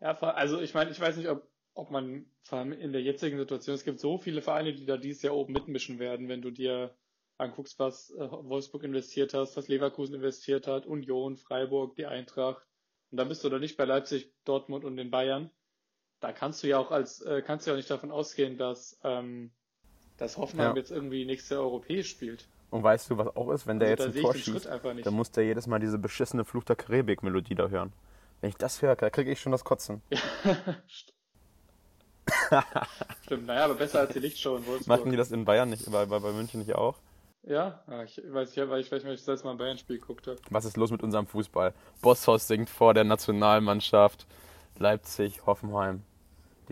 Ja, 0.00 0.18
also 0.18 0.58
ich 0.62 0.72
meine, 0.72 0.90
ich 0.90 0.98
weiß 0.98 1.18
nicht, 1.18 1.28
ob 1.28 1.46
ob 1.74 1.90
man 1.90 2.26
vor 2.42 2.58
allem 2.58 2.72
in 2.72 2.92
der 2.92 3.02
jetzigen 3.02 3.38
Situation, 3.38 3.74
es 3.74 3.84
gibt 3.84 4.00
so 4.00 4.18
viele 4.18 4.42
Vereine, 4.42 4.74
die 4.74 4.84
da 4.84 4.96
dieses 4.96 5.22
Jahr 5.22 5.34
oben 5.34 5.52
mitmischen 5.52 5.98
werden, 5.98 6.28
wenn 6.28 6.42
du 6.42 6.50
dir 6.50 6.94
anguckst, 7.38 7.78
was 7.78 8.10
äh, 8.10 8.30
Wolfsburg 8.30 8.84
investiert 8.84 9.34
hast, 9.34 9.56
was 9.56 9.68
Leverkusen 9.68 10.14
investiert 10.14 10.66
hat, 10.66 10.86
Union, 10.86 11.36
Freiburg, 11.36 11.96
die 11.96 12.06
Eintracht. 12.06 12.66
Und 13.10 13.18
dann 13.18 13.28
bist 13.28 13.42
du 13.44 13.48
da 13.48 13.58
nicht 13.58 13.76
bei 13.76 13.84
Leipzig, 13.84 14.32
Dortmund 14.44 14.84
und 14.84 14.96
den 14.96 15.10
Bayern. 15.10 15.50
Da 16.20 16.32
kannst 16.32 16.62
du 16.62 16.68
ja 16.68 16.78
auch 16.78 16.90
als, 16.90 17.20
äh, 17.22 17.42
kannst 17.42 17.66
du 17.66 17.70
ja 17.70 17.74
auch 17.74 17.78
nicht 17.78 17.90
davon 17.90 18.10
ausgehen, 18.10 18.58
dass, 18.58 19.00
ähm, 19.02 19.52
dass 20.22 20.36
Hoffenheim 20.38 20.70
ja. 20.70 20.76
jetzt 20.76 20.90
irgendwie 20.90 21.24
nächstes 21.24 21.50
Jahr 21.50 21.60
europäisch 21.62 22.10
spielt. 22.10 22.46
Und 22.70 22.82
weißt 22.82 23.10
du, 23.10 23.18
was 23.18 23.36
auch 23.36 23.50
ist, 23.50 23.66
wenn 23.66 23.78
der 23.78 23.90
also 23.90 24.04
jetzt 24.04 24.16
ein 24.16 24.22
Tor 24.22 24.34
schießt, 24.34 24.68
dann 25.04 25.14
muss 25.14 25.30
der 25.30 25.44
jedes 25.44 25.66
Mal 25.66 25.78
diese 25.78 25.98
beschissene 25.98 26.44
Fluch 26.44 26.64
der 26.64 26.76
Karibik-Melodie 26.76 27.54
da 27.54 27.68
hören. 27.68 27.92
Wenn 28.40 28.50
ich 28.50 28.56
das 28.56 28.80
höre, 28.80 28.96
da 28.96 29.10
kriege 29.10 29.30
ich 29.30 29.40
schon 29.40 29.52
das 29.52 29.64
Kotzen. 29.64 30.00
Stimmt, 33.24 33.46
naja, 33.46 33.64
aber 33.64 33.74
besser 33.74 34.00
als 34.00 34.12
die 34.12 34.20
Lichtshow 34.20 34.56
in 34.56 34.66
Wolfsburg. 34.66 34.86
Machen 34.98 35.10
die 35.10 35.16
das 35.16 35.32
in 35.32 35.44
Bayern 35.44 35.68
nicht, 35.68 35.90
bei, 35.90 36.06
bei, 36.06 36.18
bei 36.18 36.32
München 36.32 36.60
nicht 36.60 36.74
auch? 36.74 36.96
Ja, 37.42 37.82
ich 38.04 38.22
weiß 38.24 38.56
nicht, 38.56 38.68
weil 38.70 38.80
ich 38.80 38.90
nicht, 38.90 39.04
ich 39.04 39.18
das 39.18 39.26
letzte 39.26 39.46
Mal 39.46 39.52
ein 39.52 39.58
Bayern-Spiel 39.58 39.98
geguckt 39.98 40.28
habe. 40.28 40.38
Was 40.50 40.64
ist 40.64 40.76
los 40.76 40.90
mit 40.90 41.02
unserem 41.02 41.26
Fußball? 41.26 41.74
Bosshaus 42.00 42.46
singt 42.46 42.70
vor 42.70 42.94
der 42.94 43.04
Nationalmannschaft. 43.04 44.26
Leipzig, 44.78 45.44
Hoffenheim. 45.44 46.04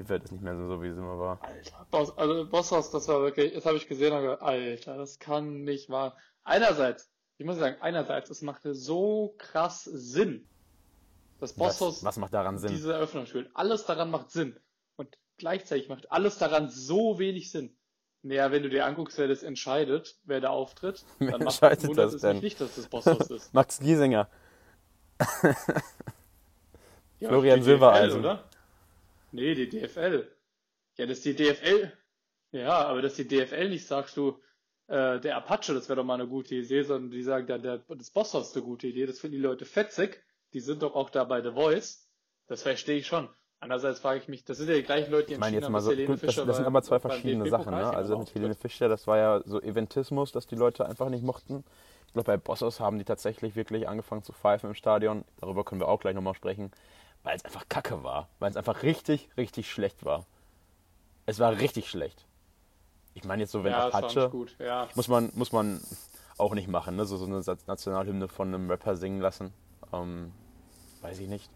Die 0.01 0.09
Welt 0.09 0.25
ist 0.25 0.33
nicht 0.33 0.43
mehr 0.43 0.57
so, 0.57 0.83
wie 0.83 0.91
sie 0.91 0.99
immer 0.99 1.19
war. 1.19 1.39
Alter, 1.43 1.87
Boss, 1.91 2.17
also 2.17 2.49
Bosshaus, 2.49 2.91
das 2.91 3.07
war 3.09 3.21
wirklich, 3.21 3.53
das 3.53 3.67
habe 3.67 3.77
ich 3.77 3.87
gesehen 3.87 4.15
und 4.15 4.23
gedacht, 4.23 4.41
Alter, 4.41 4.97
das 4.97 5.19
kann 5.19 5.63
nicht 5.65 5.91
wahr. 5.91 6.17
Einerseits, 6.43 7.11
ich 7.37 7.45
muss 7.45 7.59
sagen, 7.59 7.77
einerseits, 7.83 8.31
es 8.31 8.41
machte 8.41 8.75
so 8.75 9.35
krass 9.37 9.85
Sinn. 9.85 10.49
Das 11.39 11.53
Bosshaus, 11.53 11.99
was, 11.99 12.05
was 12.05 12.17
macht 12.17 12.33
daran 12.33 12.57
Sinn? 12.57 12.71
Diese 12.71 12.95
Eröffnung 12.95 13.27
spielt. 13.27 13.51
Alles 13.53 13.85
daran 13.85 14.11
macht 14.11 14.31
Sinn. 14.31 14.59
Und 14.97 15.19
gleichzeitig 15.37 15.91
macht 15.91 16.11
alles 16.11 16.39
daran 16.39 16.71
so 16.71 17.19
wenig 17.19 17.51
Sinn. 17.51 17.77
Naja, 18.23 18.51
wenn 18.53 18.63
du 18.63 18.71
dir 18.71 18.87
anguckst, 18.87 19.19
wer 19.19 19.29
das 19.29 19.43
entscheidet, 19.43 20.17
wer 20.25 20.41
da 20.41 20.49
auftritt, 20.49 21.05
wer 21.19 21.33
dann 21.33 21.45
macht 21.45 21.63
das, 21.63 21.79
das 21.79 22.15
es 22.15 22.23
denn? 22.23 22.39
nicht, 22.39 22.59
dass 22.59 22.75
das 22.75 22.87
Bosshaus 22.87 23.31
ist. 23.31 23.53
Max 23.53 23.81
Giesinger. 23.81 24.31
ja, 27.19 27.29
Florian 27.29 27.63
Silbereisen. 27.63 28.21
oder? 28.21 28.50
Nee, 29.33 29.55
die 29.55 29.69
DFL. 29.69 30.29
Ja, 30.97 31.07
das 31.07 31.19
ist 31.19 31.25
die 31.25 31.35
DFL. 31.35 31.93
Ja, 32.53 32.85
aber 32.87 33.03
dass 33.03 33.15
die 33.15 33.27
DFL 33.27 33.69
nicht 33.69 33.87
sagst 33.87 34.17
du, 34.17 34.41
äh, 34.89 35.21
der 35.21 35.37
Apache, 35.37 35.73
das 35.73 35.89
wäre 35.89 35.97
doch 35.97 36.05
mal 36.05 36.15
eine 36.15 36.27
gute 36.27 36.57
Idee, 36.57 36.83
sondern 36.83 37.11
die 37.11 37.23
sagen, 37.23 37.47
der, 37.47 37.59
der, 37.59 37.79
das 37.79 38.11
Bosshaus 38.11 38.49
ist 38.49 38.57
eine 38.57 38.65
gute 38.65 38.89
Idee, 38.89 39.07
das 39.07 39.21
finden 39.21 39.37
die 39.37 39.43
Leute 39.43 39.65
fetzig, 39.65 40.23
die 40.53 40.61
sind 40.61 40.83
doch 40.83 40.97
auch 40.97 41.11
da 41.11 41.25
bei 41.25 41.43
The 41.43 41.53
Voice. 41.53 42.09
Das 42.49 42.63
verstehe 42.63 42.99
ich 42.99 43.07
schon. 43.07 43.29
Andererseits 43.61 44.01
frage 44.01 44.19
ich 44.19 44.27
mich, 44.27 44.45
das 44.45 44.57
sind 44.57 44.69
ja 44.69 44.75
die 44.75 44.83
gleichen 44.83 45.13
Leute, 45.13 45.29
die 45.29 45.33
ich 45.35 45.39
meine 45.39 45.57
jetzt 45.57 45.69
mal 45.69 45.81
so, 45.81 45.95
das, 45.95 46.21
das, 46.21 46.57
sind 46.57 46.67
aber 46.67 46.83
zwei 46.83 46.99
verschiedene 46.99 47.49
Sachen. 47.49 47.75
Ne? 47.75 47.89
Also 47.91 48.19
mit 48.19 48.35
Helene 48.35 48.55
Fischer, 48.55 48.89
das 48.89 49.07
war 49.07 49.19
ja 49.19 49.43
so 49.45 49.61
Eventismus, 49.61 50.33
dass 50.33 50.47
die 50.47 50.57
Leute 50.57 50.87
einfach 50.87 51.11
nicht 51.11 51.23
mochten. 51.23 51.63
Ich 52.07 52.15
glaube, 52.15 52.27
bei 52.27 52.37
Bossos 52.39 52.81
haben 52.81 52.99
die 52.99 53.05
tatsächlich 53.05 53.55
wirklich 53.55 53.87
angefangen 53.87 54.23
zu 54.25 54.33
pfeifen 54.33 54.71
im 54.71 54.75
Stadion. 54.75 55.25
Darüber 55.41 55.63
können 55.63 55.81
wir 55.81 55.89
auch 55.89 56.01
gleich 56.01 56.15
nochmal 56.15 56.35
sprechen. 56.35 56.73
Weil 57.23 57.37
es 57.37 57.45
einfach 57.45 57.69
kacke 57.69 58.03
war. 58.03 58.29
Weil 58.39 58.51
es 58.51 58.57
einfach 58.57 58.83
richtig, 58.83 59.29
richtig 59.37 59.71
schlecht 59.71 60.05
war. 60.05 60.25
Es 61.27 61.39
war 61.39 61.59
richtig 61.59 61.89
schlecht. 61.89 62.25
Ich 63.15 63.25
meine 63.25 63.43
jetzt 63.43 63.53
so, 63.53 63.65
wenn 63.65 63.73
ja, 63.73 63.89
Apache, 63.89 64.31
ja. 64.59 64.89
muss, 64.95 65.09
man, 65.09 65.31
muss 65.35 65.53
man 65.53 65.83
auch 66.39 66.55
nicht 66.55 66.69
machen. 66.69 66.97
Ne? 66.97 67.05
So, 67.05 67.17
so 67.17 67.27
eine 67.27 67.43
Nationalhymne 67.67 68.29
von 68.29 68.55
einem 68.55 68.71
Rapper 68.71 68.97
singen 68.97 69.21
lassen. 69.21 69.53
Ähm, 69.93 70.33
weiß 71.03 71.19
ich 71.19 71.29
nicht 71.29 71.51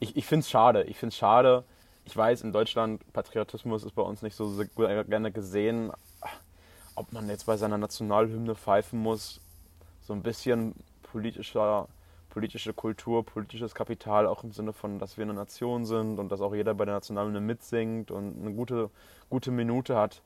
ich, 0.00 0.16
ich 0.16 0.26
finde 0.26 0.42
es 0.42 0.50
schade. 0.50 0.84
Ich 0.84 0.96
finde 0.96 1.12
es 1.12 1.16
schade. 1.16 1.64
Ich 2.04 2.16
weiß, 2.16 2.42
in 2.42 2.52
Deutschland, 2.52 3.02
Patriotismus 3.12 3.84
ist 3.84 3.94
bei 3.94 4.02
uns 4.02 4.22
nicht 4.22 4.34
so 4.34 4.64
gerne 4.76 5.32
gesehen. 5.32 5.92
Ob 6.94 7.12
man 7.12 7.28
jetzt 7.28 7.46
bei 7.46 7.56
seiner 7.56 7.78
Nationalhymne 7.78 8.54
pfeifen 8.54 9.00
muss, 9.00 9.40
so 10.02 10.14
ein 10.14 10.22
bisschen 10.22 10.74
politischer, 11.02 11.86
politische 12.30 12.72
Kultur, 12.72 13.24
politisches 13.24 13.74
Kapital, 13.74 14.26
auch 14.26 14.44
im 14.44 14.52
Sinne 14.52 14.72
von, 14.72 14.98
dass 14.98 15.16
wir 15.16 15.24
eine 15.24 15.34
Nation 15.34 15.86
sind 15.86 16.18
und 16.18 16.30
dass 16.30 16.40
auch 16.40 16.54
jeder 16.54 16.74
bei 16.74 16.84
der 16.84 16.94
Nationalhymne 16.94 17.40
mitsingt 17.40 18.10
und 18.10 18.40
eine 18.40 18.54
gute, 18.54 18.90
gute 19.30 19.50
Minute 19.50 19.96
hat 19.96 20.22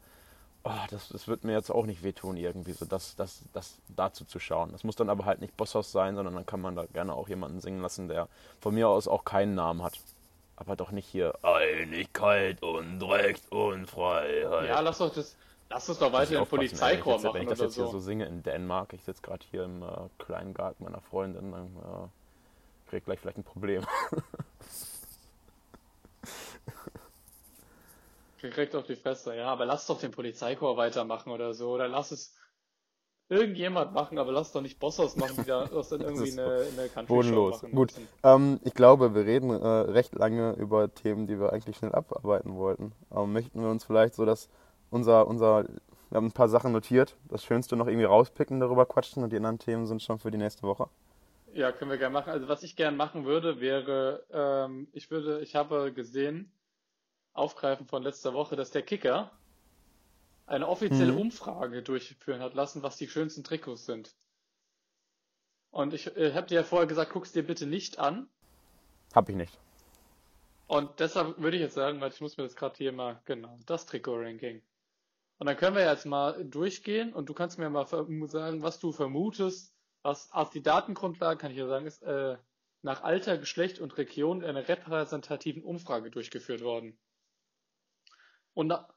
oh, 0.65 0.71
das, 0.91 1.09
das 1.09 1.29
wird 1.29 1.45
mir 1.45 1.53
jetzt 1.53 1.71
auch 1.71 1.87
nicht 1.87 2.03
wehtun, 2.03 2.37
irgendwie 2.37 2.73
so 2.73 2.85
das, 2.85 3.17
das, 3.17 3.43
das 3.53 3.79
dazu 3.89 4.25
zu 4.25 4.39
schauen. 4.39 4.73
Das 4.73 4.85
muss 4.85 4.97
dann 4.97 5.11
aber 5.11 5.25
halt 5.25 5.41
nicht 5.41 5.57
Bosshaus 5.57 5.93
sein, 5.93 6.15
sondern 6.15 6.35
dann 6.35 6.47
kann 6.47 6.61
man 6.61 6.77
da 6.77 6.87
gerne 6.87 7.15
auch 7.15 7.29
jemanden 7.29 7.61
singen 7.61 7.81
lassen, 7.81 8.09
der 8.09 8.29
von 8.61 8.75
mir 8.75 8.89
aus 8.89 9.09
auch 9.09 9.25
keinen 9.25 9.55
Namen 9.55 9.83
hat. 9.83 9.99
Aber 10.57 10.77
doch 10.77 10.91
nicht 10.91 11.07
hier 11.07 11.35
Einigkeit 11.43 12.63
und 12.63 13.03
Recht 13.03 13.51
und 13.51 13.87
Freiheit. 13.87 14.69
Ja, 14.69 14.81
lass 14.81 14.99
doch 14.99 15.13
das. 15.13 15.37
Lass 15.73 15.89
uns 15.89 15.99
doch 15.99 16.13
weiter 16.13 16.39
im 16.39 16.47
Polizeikorps 16.47 17.25
machen. 17.25 17.35
Wenn 17.35 17.45
ich 17.45 17.49
das 17.49 17.61
jetzt 17.61 17.75
so. 17.75 17.85
hier 17.85 17.91
so 17.91 17.99
singe 17.99 18.27
in 18.27 18.43
Dänemark, 18.43 18.93
ich 18.93 19.03
sitze 19.05 19.23
gerade 19.23 19.43
hier 19.51 19.65
im 19.65 19.83
äh, 19.83 19.87
kleinen 20.19 20.53
Garten 20.53 20.85
meiner 20.85 21.01
Freundin, 21.01 21.53
dann 21.53 21.65
äh, 21.77 22.09
krieg 22.91 23.07
gleich 23.07 23.21
vielleicht 23.21 23.39
ein 23.39 23.45
Problem. 23.45 23.83
Kriegt 28.39 28.75
auf 28.75 28.85
die 28.87 28.97
Fresse, 28.97 29.37
ja, 29.37 29.47
aber 29.47 29.65
lass 29.65 29.87
doch 29.87 30.01
den 30.01 30.11
Polizeikorps 30.11 30.77
weitermachen 30.77 31.31
oder 31.31 31.55
so. 31.55 31.71
Oder 31.71 31.87
lass 31.87 32.11
es 32.11 32.35
irgendjemand 33.29 33.95
machen, 33.95 34.19
aber 34.19 34.33
lass 34.33 34.51
doch 34.51 34.61
nicht 34.61 34.81
Bossos 34.81 35.17
machen, 35.17 35.45
die 35.45 35.45
das 35.75 35.89
dann 35.89 36.01
irgendwie 36.01 36.33
eine, 36.33 36.67
eine 36.77 36.89
Country 36.89 37.15
Bodenlos. 37.15 37.63
Gut, 37.73 37.95
ähm, 38.25 38.59
ich 38.65 38.75
glaube, 38.75 39.15
wir 39.15 39.25
reden 39.25 39.51
äh, 39.51 39.67
recht 39.67 40.15
lange 40.17 40.55
über 40.55 40.93
Themen, 40.93 41.29
die 41.29 41.39
wir 41.39 41.53
eigentlich 41.53 41.77
schnell 41.77 41.95
abarbeiten 41.95 42.57
wollten. 42.57 42.93
Ähm, 43.15 43.33
möchten 43.33 43.63
wir 43.63 43.71
uns 43.71 43.85
vielleicht 43.85 44.15
so, 44.15 44.27
dass 44.27 44.49
unser, 44.93 45.27
unser, 45.27 45.65
wir 46.11 46.17
haben 46.17 46.27
ein 46.27 46.33
paar 46.33 46.49
Sachen 46.49 46.73
notiert, 46.73 47.17
das 47.29 47.43
Schönste 47.45 47.77
noch 47.77 47.87
irgendwie 47.87 48.05
rauspicken, 48.05 48.61
darüber 48.61 48.87
quatschen 48.87 49.23
und 49.25 49.33
die 49.33 49.37
anderen 49.37 49.59
Themen 49.59 49.87
sind 49.87 50.03
schon 50.03 50.19
für 50.19 50.31
die 50.31 50.39
nächste 50.39 50.63
Woche. 50.63 50.89
Ja, 51.55 51.73
können 51.73 51.91
wir 51.91 51.99
gerne 51.99 52.13
machen. 52.13 52.31
Also 52.31 52.49
was 52.49 52.63
ich 52.63 52.77
gerne 52.77 52.97
machen 52.97 53.25
würde, 53.25 53.61
wäre, 53.61 54.25
ähm, 54.31 54.89
ich 54.93 55.11
würde, 55.11 55.41
ich 55.41 55.55
habe 55.55 55.93
gesehen, 55.93 56.53
Aufgreifen 57.35 57.87
von 57.87 58.03
letzter 58.03 58.35
Woche, 58.35 58.57
dass 58.57 58.71
der 58.71 58.83
Kicker 58.83 59.31
eine 60.47 60.69
offizielle 60.69 61.13
mhm. 61.13 61.21
Umfrage 61.21 61.83
durchführen 61.83 62.41
hat 62.41 62.55
lassen, 62.55 62.83
was 62.83 62.97
die 62.97 63.09
schönsten 63.09 63.45
Trikots 63.45 63.87
sind. 63.87 64.15
Und 65.71 65.95
ich 65.95 66.15
äh, 66.17 66.35
habe 66.35 66.47
dir 66.47 66.57
ja 66.57 66.65
vorher 66.65 66.87
gesagt, 66.87 67.13
guck's 67.13 67.33
dir 67.33 67.47
bitte 67.47 67.67
nicht 67.67 67.99
an. 67.99 68.29
Hab 69.15 69.31
ich 69.31 69.37
nicht. 69.37 69.59
Und 70.67 71.01
deshalb 71.01 71.39
würde 71.39 71.57
ich 71.57 71.63
jetzt 71.63 71.75
sagen, 71.75 72.01
weil 72.01 72.13
ich 72.13 72.21
muss 72.21 72.37
mir 72.37 72.45
das 72.45 72.57
gerade 72.57 72.77
hier 72.77 72.93
mal, 72.93 73.21
genau, 73.25 73.59
das 73.67 73.87
Trikot-Ranking. 73.87 74.63
Und 75.43 75.47
dann 75.47 75.57
können 75.57 75.75
wir 75.75 75.85
jetzt 75.85 76.07
mal 76.07 76.45
durchgehen 76.45 77.13
und 77.13 77.29
du 77.29 77.35
kannst 77.35 77.59
mir 77.59 77.69
mal 77.69 77.85
sagen, 77.85 78.63
was 78.63 78.79
du 78.79 78.93
vermutest, 78.93 79.75
was 80.03 80.31
auf 80.31 80.51
die 80.51 80.63
Datengrundlage, 80.63 81.37
kann 81.37 81.51
ich 81.51 81.57
ja 81.57 81.67
sagen, 81.67 81.85
ist 81.85 82.01
äh, 82.05 82.37
nach 82.83 83.03
Alter, 83.03 83.39
Geschlecht 83.39 83.81
und 83.81 83.99
Region 83.99 84.43
in 84.43 84.51
einer 84.51 84.69
repräsentativen 84.69 85.65
Umfrage 85.65 86.13
durchgeführt 86.13 86.63
worden 86.63 86.97
und, 88.55 88.69
nach, 88.69 88.89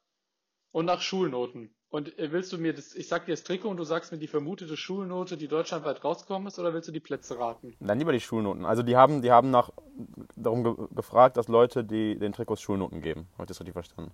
und 0.69 0.85
nach 0.85 1.01
Schulnoten. 1.01 1.75
Und 1.89 2.15
äh, 2.19 2.31
willst 2.31 2.53
du 2.53 2.59
mir 2.59 2.75
das, 2.75 2.93
ich 2.93 3.07
sag 3.07 3.25
dir 3.25 3.31
das 3.31 3.43
Trikot 3.43 3.69
und 3.69 3.77
du 3.77 3.83
sagst 3.83 4.11
mir 4.11 4.19
die 4.19 4.27
vermutete 4.27 4.77
Schulnote, 4.77 5.37
die 5.37 5.47
deutschlandweit 5.47 6.03
rausgekommen 6.03 6.47
ist, 6.49 6.59
oder 6.59 6.75
willst 6.75 6.87
du 6.87 6.93
die 6.93 6.99
Plätze 6.99 7.39
raten? 7.39 7.75
Dann 7.79 7.97
lieber 7.97 8.11
die 8.11 8.19
Schulnoten. 8.19 8.65
Also 8.65 8.83
die 8.83 8.95
haben, 8.95 9.23
die 9.23 9.31
haben 9.31 9.49
nach 9.49 9.71
darum 10.35 10.63
ge 10.63 10.75
gefragt, 10.93 11.37
dass 11.37 11.47
Leute 11.47 11.83
die 11.83 12.19
den 12.19 12.33
Trikots 12.33 12.61
Schulnoten 12.61 13.01
geben. 13.01 13.29
Habe 13.33 13.45
ich 13.45 13.47
das 13.47 13.59
richtig 13.59 13.73
verstanden? 13.73 14.11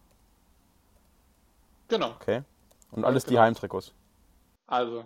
Genau. 1.91 2.11
Okay. 2.11 2.43
Und 2.91 3.03
alles 3.03 3.25
die 3.25 3.31
genau. 3.31 3.41
Heimtrikots. 3.41 3.93
Also. 4.65 5.05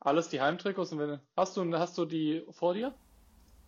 Alles 0.00 0.28
die 0.28 0.42
Heimtrikots 0.42 0.92
und 0.92 0.98
wenn, 0.98 1.20
hast 1.38 1.56
du, 1.56 1.78
hast 1.78 1.96
du 1.96 2.04
die 2.04 2.46
vor 2.50 2.74
dir? 2.74 2.94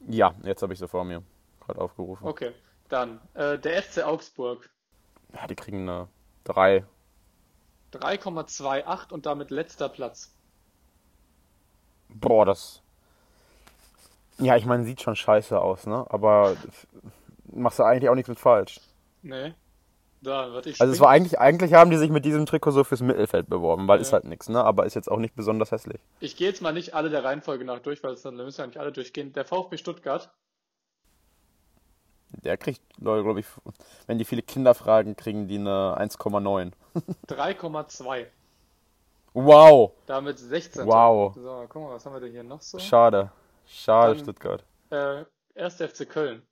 Ja, 0.00 0.34
jetzt 0.42 0.62
habe 0.62 0.74
ich 0.74 0.78
sie 0.78 0.86
vor 0.86 1.04
mir. 1.04 1.22
Gerade 1.60 1.80
aufgerufen. 1.80 2.26
Okay. 2.26 2.52
Dann, 2.90 3.18
äh, 3.32 3.58
der 3.58 3.82
FC 3.82 4.04
Augsburg. 4.04 4.68
Ja, 5.32 5.46
die 5.46 5.54
kriegen 5.54 5.88
eine 5.88 6.08
3. 6.44 6.84
3,28 7.94 9.10
und 9.10 9.24
damit 9.24 9.50
letzter 9.50 9.88
Platz. 9.88 10.34
Boah, 12.10 12.44
das. 12.44 12.82
Ja, 14.36 14.54
ich 14.56 14.66
meine, 14.66 14.84
sieht 14.84 15.00
schon 15.00 15.16
scheiße 15.16 15.58
aus, 15.58 15.86
ne? 15.86 16.04
Aber 16.10 16.56
machst 17.44 17.78
du 17.78 17.84
eigentlich 17.84 18.10
auch 18.10 18.14
nichts 18.14 18.28
mit 18.28 18.38
falsch. 18.38 18.80
Nee. 19.22 19.54
Da, 20.22 20.52
warte, 20.52 20.68
ich 20.70 20.80
Also 20.80 20.92
es 20.92 21.00
war 21.00 21.08
eigentlich, 21.08 21.38
eigentlich 21.38 21.72
haben 21.72 21.90
die 21.90 21.96
sich 21.96 22.10
mit 22.10 22.26
diesem 22.26 22.44
Trikot 22.44 22.72
so 22.72 22.84
fürs 22.84 23.00
Mittelfeld 23.00 23.48
beworben, 23.48 23.88
weil 23.88 23.98
Ja. 23.98 24.02
ist 24.02 24.12
halt 24.12 24.24
nichts, 24.24 24.48
ne? 24.50 24.62
Aber 24.62 24.84
ist 24.84 24.94
jetzt 24.94 25.10
auch 25.10 25.16
nicht 25.18 25.34
besonders 25.34 25.70
hässlich. 25.72 25.98
Ich 26.20 26.36
gehe 26.36 26.48
jetzt 26.48 26.60
mal 26.60 26.72
nicht 26.74 26.94
alle 26.94 27.08
der 27.08 27.24
Reihenfolge 27.24 27.64
nach 27.64 27.78
durch, 27.80 28.02
weil 28.04 28.12
es 28.12 28.22
dann 28.22 28.36
da 28.36 28.44
müssen 28.44 28.60
ja 28.60 28.66
nicht 28.66 28.78
alle 28.78 28.92
durchgehen. 28.92 29.32
Der 29.32 29.46
VfB 29.46 29.78
Stuttgart. 29.78 30.30
Der 32.44 32.56
kriegt, 32.58 32.82
glaube 32.98 33.40
ich, 33.40 33.46
wenn 34.06 34.18
die 34.18 34.24
viele 34.24 34.42
Kinder 34.42 34.74
fragen, 34.74 35.16
kriegen 35.16 35.48
die 35.48 35.56
eine 35.58 35.96
1,9. 35.98 36.72
3,2. 37.26 38.26
Wow! 39.32 39.92
Damit 40.06 40.38
16. 40.38 40.86
Wow. 40.86 41.34
So, 41.34 41.64
guck 41.68 41.82
mal, 41.82 41.94
was 41.94 42.04
haben 42.04 42.12
wir 42.14 42.20
denn 42.20 42.32
hier 42.32 42.42
noch 42.44 42.60
so? 42.62 42.78
Schade. 42.78 43.30
Schade, 43.66 44.14
Dann- 44.14 44.22
Stuttgart. 44.24 44.64
Äh, 44.90 45.24
1. 45.56 45.80
FC 45.80 46.04
Köln. 46.08 46.42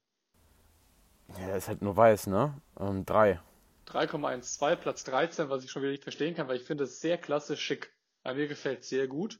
Ja, 1.39 1.57
ist 1.57 1.69
halt 1.69 1.83
nur 1.83 1.97
weiß, 1.97 2.29
ne? 2.29 2.55
Ähm, 2.81 3.05
3. 3.05 3.41
3,12, 3.89 4.77
Platz 4.77 5.05
13, 5.05 5.49
was 5.49 5.65
ich 5.65 5.71
schon 5.71 5.83
wieder 5.83 5.93
nicht 5.93 6.03
verstehen 6.03 6.35
kann, 6.35 6.49
weil 6.49 6.57
ich 6.57 6.65
finde 6.65 6.85
es 6.85 7.01
sehr 7.01 7.19
klasse 7.19 7.57
schick. 7.57 7.93
Äh, 8.25 8.35
mir 8.35 8.49
gefällt 8.49 8.85
sehr 8.85 9.09
gut. 9.09 9.39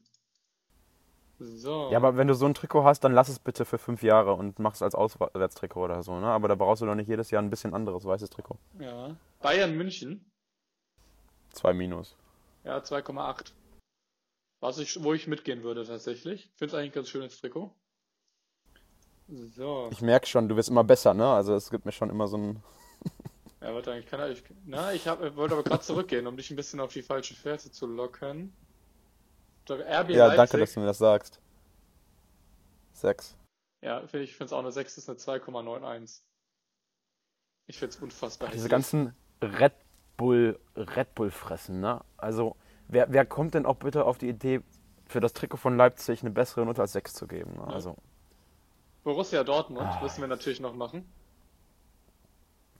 So. 1.39 1.89
Ja, 1.91 1.97
aber 1.97 2.17
wenn 2.17 2.27
du 2.27 2.33
so 2.33 2.45
ein 2.45 2.53
Trikot 2.53 2.83
hast, 2.83 3.03
dann 3.03 3.13
lass 3.13 3.29
es 3.29 3.39
bitte 3.39 3.63
für 3.63 3.77
fünf 3.77 4.03
Jahre 4.03 4.33
und 4.33 4.59
mach 4.59 4.73
es 4.73 4.81
als 4.81 4.93
Auswärtstrikot 4.93 5.81
oder 5.81 6.03
so, 6.03 6.19
ne? 6.19 6.27
Aber 6.27 6.49
da 6.49 6.55
brauchst 6.55 6.81
du 6.81 6.85
doch 6.85 6.95
nicht 6.95 7.07
jedes 7.07 7.31
Jahr 7.31 7.41
ein 7.41 7.49
bisschen 7.49 7.73
anderes 7.73 8.03
weißes 8.03 8.29
Trikot. 8.29 8.57
Ja. 8.79 9.15
Bayern 9.39 9.75
München. 9.77 10.29
2 11.53 11.73
minus. 11.73 12.17
Ja, 12.65 12.79
2,8. 12.79 13.53
Was 14.59 14.77
ich, 14.79 15.01
wo 15.01 15.13
ich 15.13 15.27
mitgehen 15.27 15.63
würde 15.63 15.85
tatsächlich. 15.85 16.51
Finde 16.57 16.73
es 16.73 16.73
eigentlich 16.73 16.91
ein 16.91 16.95
ganz 16.95 17.09
schönes 17.09 17.39
Trikot. 17.39 17.73
So. 19.27 19.89
Ich 19.91 20.01
merke 20.01 20.27
schon, 20.27 20.49
du 20.49 20.55
wirst 20.55 20.69
immer 20.69 20.83
besser, 20.83 21.13
ne? 21.13 21.25
Also 21.25 21.55
es 21.55 21.69
gibt 21.69 21.85
mir 21.85 21.91
schon 21.91 22.09
immer 22.09 22.27
so 22.27 22.37
ein. 22.37 22.63
Ja, 23.61 23.73
warte, 23.73 23.97
ich 23.97 24.05
kann 24.05 24.31
ich, 24.31 24.43
na, 24.65 24.93
ich 24.93 25.07
hab, 25.07 25.19
wollte 25.35 25.53
aber 25.55 25.63
gerade 25.63 25.83
zurückgehen, 25.83 26.27
um 26.27 26.37
dich 26.37 26.49
ein 26.49 26.55
bisschen 26.55 26.79
auf 26.79 26.93
die 26.93 27.01
falsche 27.01 27.33
Fährte 27.35 27.71
zu 27.71 27.87
locken. 27.87 28.53
RB 29.69 30.09
Ja, 30.11 30.27
Leipzig. 30.27 30.37
danke, 30.37 30.57
dass 30.59 30.73
du 30.73 30.79
mir 30.79 30.85
das 30.87 30.97
sagst. 30.97 31.39
6. 32.93 33.35
Ja, 33.81 33.99
finde 34.07 34.23
ich, 34.23 34.31
finde 34.31 34.45
es 34.45 34.53
auch 34.53 34.59
eine 34.59 34.71
6 34.71 34.97
ist 34.97 35.09
eine 35.09 35.17
2,91. 35.19 36.21
Ich 37.67 37.77
finde 37.77 37.95
es 37.95 38.01
unfassbar. 38.01 38.47
Diese 38.49 38.59
hässlich. 38.63 38.71
ganzen 38.71 39.15
Red 39.41 39.73
Bull, 40.17 40.59
Red 40.75 41.13
Bull 41.15 41.29
fressen, 41.29 41.79
ne? 41.81 42.01
Also, 42.17 42.55
wer, 42.87 43.11
wer 43.11 43.25
kommt 43.25 43.53
denn 43.53 43.65
auch 43.65 43.75
bitte 43.77 44.05
auf 44.05 44.17
die 44.17 44.29
Idee, 44.29 44.61
für 45.05 45.19
das 45.19 45.33
Trikot 45.33 45.57
von 45.57 45.77
Leipzig 45.77 46.21
eine 46.21 46.31
bessere 46.31 46.65
Note 46.65 46.81
als 46.81 46.93
6 46.93 47.13
zu 47.13 47.27
geben? 47.27 47.51
Ne? 47.53 47.59
Ja. 47.67 47.73
Also, 47.73 47.95
Borussia 49.03 49.43
Dortmund 49.43 49.87
Ah. 49.87 50.01
müssen 50.01 50.21
wir 50.21 50.27
natürlich 50.27 50.59
noch 50.59 50.73
machen. 50.75 51.09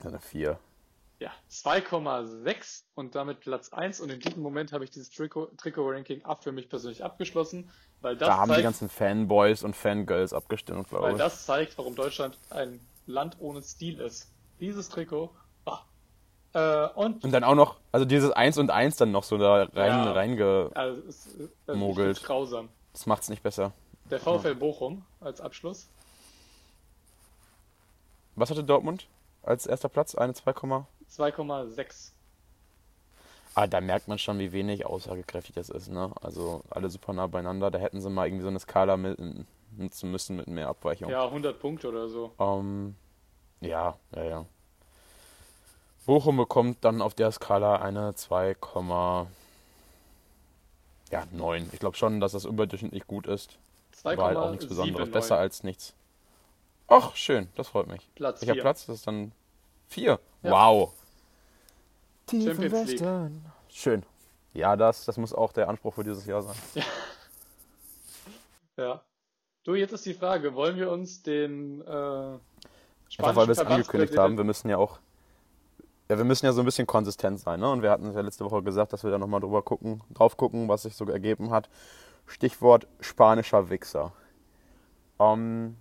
eine 0.02 0.18
4. 0.20 0.58
Ja, 1.20 1.30
2,6 1.50 2.84
und 2.94 3.14
damit 3.14 3.40
Platz 3.40 3.72
1. 3.72 4.00
Und 4.00 4.10
in 4.10 4.20
diesem 4.20 4.42
Moment 4.42 4.72
habe 4.72 4.84
ich 4.84 4.90
dieses 4.90 5.10
Trikot- 5.12 5.54
Trikot-Ranking 5.58 6.24
ab 6.24 6.42
für 6.42 6.50
mich 6.50 6.68
persönlich 6.70 7.04
abgeschlossen, 7.04 7.70
weil 8.00 8.16
das 8.16 8.28
Da 8.28 8.36
haben 8.38 8.48
die 8.48 8.54
zeigt, 8.54 8.64
ganzen 8.64 8.88
Fanboys 8.88 9.62
und 9.62 9.76
Fangirls 9.76 10.32
abgestimmt, 10.32 10.88
glaube 10.88 11.04
weil 11.04 11.12
ich. 11.12 11.18
das 11.18 11.44
zeigt, 11.44 11.76
warum 11.76 11.94
Deutschland 11.94 12.38
ein 12.48 12.80
Land 13.06 13.36
ohne 13.38 13.62
Stil 13.62 14.00
ist. 14.00 14.30
Dieses 14.60 14.88
Trikot. 14.88 15.30
ah. 15.66 15.80
Äh, 16.54 16.88
und 16.94 17.22
Und 17.22 17.32
dann 17.32 17.44
auch 17.44 17.54
noch, 17.54 17.76
also 17.92 18.06
dieses 18.06 18.30
1 18.30 18.56
und 18.56 18.70
1 18.70 18.96
dann 18.96 19.12
noch 19.12 19.22
so 19.24 19.36
da 19.36 19.64
rein, 19.64 19.70
Ja. 19.74 20.12
reinge. 20.12 20.70
also, 20.74 21.02
es, 21.06 21.26
es, 21.26 21.50
ich 21.68 21.94
find's 21.96 22.22
grausam. 22.22 22.70
Das 22.94 23.04
macht's 23.06 23.28
nicht 23.28 23.42
besser. 23.42 23.72
Der 24.10 24.18
VfL 24.20 24.54
Bochum 24.54 25.04
als 25.20 25.40
Abschluss. 25.42 25.88
Was 28.36 28.50
hatte 28.50 28.64
Dortmund 28.64 29.06
als 29.42 29.66
erster 29.66 29.88
Platz? 29.90 30.14
Eine 30.14 30.32
2, 30.34 30.52
2,6. 31.10 32.12
ah, 33.54 33.66
da 33.66 33.80
merkt 33.80 34.08
man 34.08 34.18
schon, 34.18 34.38
wie 34.38 34.52
wenig 34.52 34.86
aussagekräftig 34.86 35.54
das 35.54 35.68
ist, 35.68 35.88
ne? 35.88 36.12
Also 36.20 36.62
alle 36.70 36.88
super 36.88 37.12
nah 37.12 37.26
beieinander. 37.26 37.70
Da 37.70 37.78
hätten 37.78 38.00
sie 38.00 38.10
mal 38.10 38.26
irgendwie 38.26 38.42
so 38.42 38.48
eine 38.48 38.60
Skala 38.60 38.96
mit, 38.96 39.18
nutzen 39.76 40.10
müssen 40.10 40.36
mit 40.36 40.46
mehr 40.46 40.68
Abweichung. 40.68 41.10
Ja, 41.10 41.24
100 41.24 41.58
Punkte 41.58 41.88
oder 41.88 42.08
so. 42.08 42.32
Ähm, 42.38 42.94
ja, 43.60 43.96
ja, 44.14 44.24
ja. 44.24 44.46
Bochum 46.06 46.36
bekommt 46.36 46.84
dann 46.84 47.02
auf 47.02 47.14
der 47.14 47.30
Skala 47.30 47.76
eine 47.76 48.14
2, 48.14 48.56
ja, 51.10 51.24
9. 51.32 51.70
Ich 51.72 51.78
glaube 51.78 51.96
schon, 51.96 52.20
dass 52.20 52.32
das 52.32 52.44
überdurchschnittlich 52.44 53.06
gut 53.06 53.26
ist. 53.26 53.58
War 54.02 54.16
halt 54.16 54.36
auch 54.36 54.50
nichts 54.50 54.66
Besonderes. 54.66 55.08
2,79. 55.08 55.12
Besser 55.12 55.38
als 55.38 55.62
nichts. 55.62 55.94
Ach, 56.88 57.14
schön, 57.14 57.48
das 57.54 57.68
freut 57.68 57.86
mich. 57.86 58.08
Platz 58.14 58.40
Welcher 58.40 58.54
4. 58.54 58.62
Platz? 58.62 58.86
Das 58.86 58.96
ist 58.96 59.06
dann 59.06 59.32
4. 59.88 60.18
Ja. 60.42 60.50
Wow. 60.50 60.92
Tief 62.30 62.46
im 62.46 62.54
Champions 62.54 62.88
League. 62.88 63.00
Westen. 63.00 63.44
Schön. 63.68 64.02
Ja, 64.52 64.76
das, 64.76 65.04
das 65.04 65.16
muss 65.16 65.32
auch 65.32 65.52
der 65.52 65.68
Anspruch 65.68 65.94
für 65.94 66.04
dieses 66.04 66.26
Jahr 66.26 66.42
sein. 66.42 66.56
Ja. 68.76 69.02
Du, 69.64 69.74
jetzt 69.74 69.92
ist 69.92 70.06
die 70.06 70.14
Frage, 70.14 70.54
wollen 70.54 70.76
wir 70.76 70.90
uns 70.90 71.22
den 71.22 71.82
äh, 71.82 71.84
Einfach 71.84 72.40
spanischen 73.08 73.36
weil 73.36 73.46
wir 73.46 73.52
es 73.52 73.58
angekündigt 73.58 74.16
haben, 74.16 74.36
wir 74.36 74.44
müssen 74.44 74.70
ja 74.70 74.78
auch. 74.78 74.98
Ja, 76.08 76.16
wir 76.16 76.24
müssen 76.24 76.46
ja 76.46 76.52
so 76.52 76.62
ein 76.62 76.64
bisschen 76.64 76.86
konsistent 76.86 77.38
sein, 77.38 77.60
ne? 77.60 77.70
Und 77.70 77.82
wir 77.82 77.90
hatten 77.90 78.06
es 78.06 78.14
ja 78.14 78.20
letzte 78.22 78.44
Woche 78.44 78.62
gesagt, 78.62 78.92
dass 78.92 79.04
wir 79.04 79.10
da 79.10 79.18
nochmal 79.18 79.40
drüber 79.40 79.62
gucken, 79.62 80.02
drauf 80.12 80.36
gucken, 80.36 80.68
was 80.68 80.82
sich 80.82 80.96
so 80.96 81.04
ergeben 81.04 81.50
hat. 81.50 81.68
Stichwort 82.26 82.86
spanischer 83.00 83.70
Wichser. 83.70 84.12
Ähm, 85.20 85.76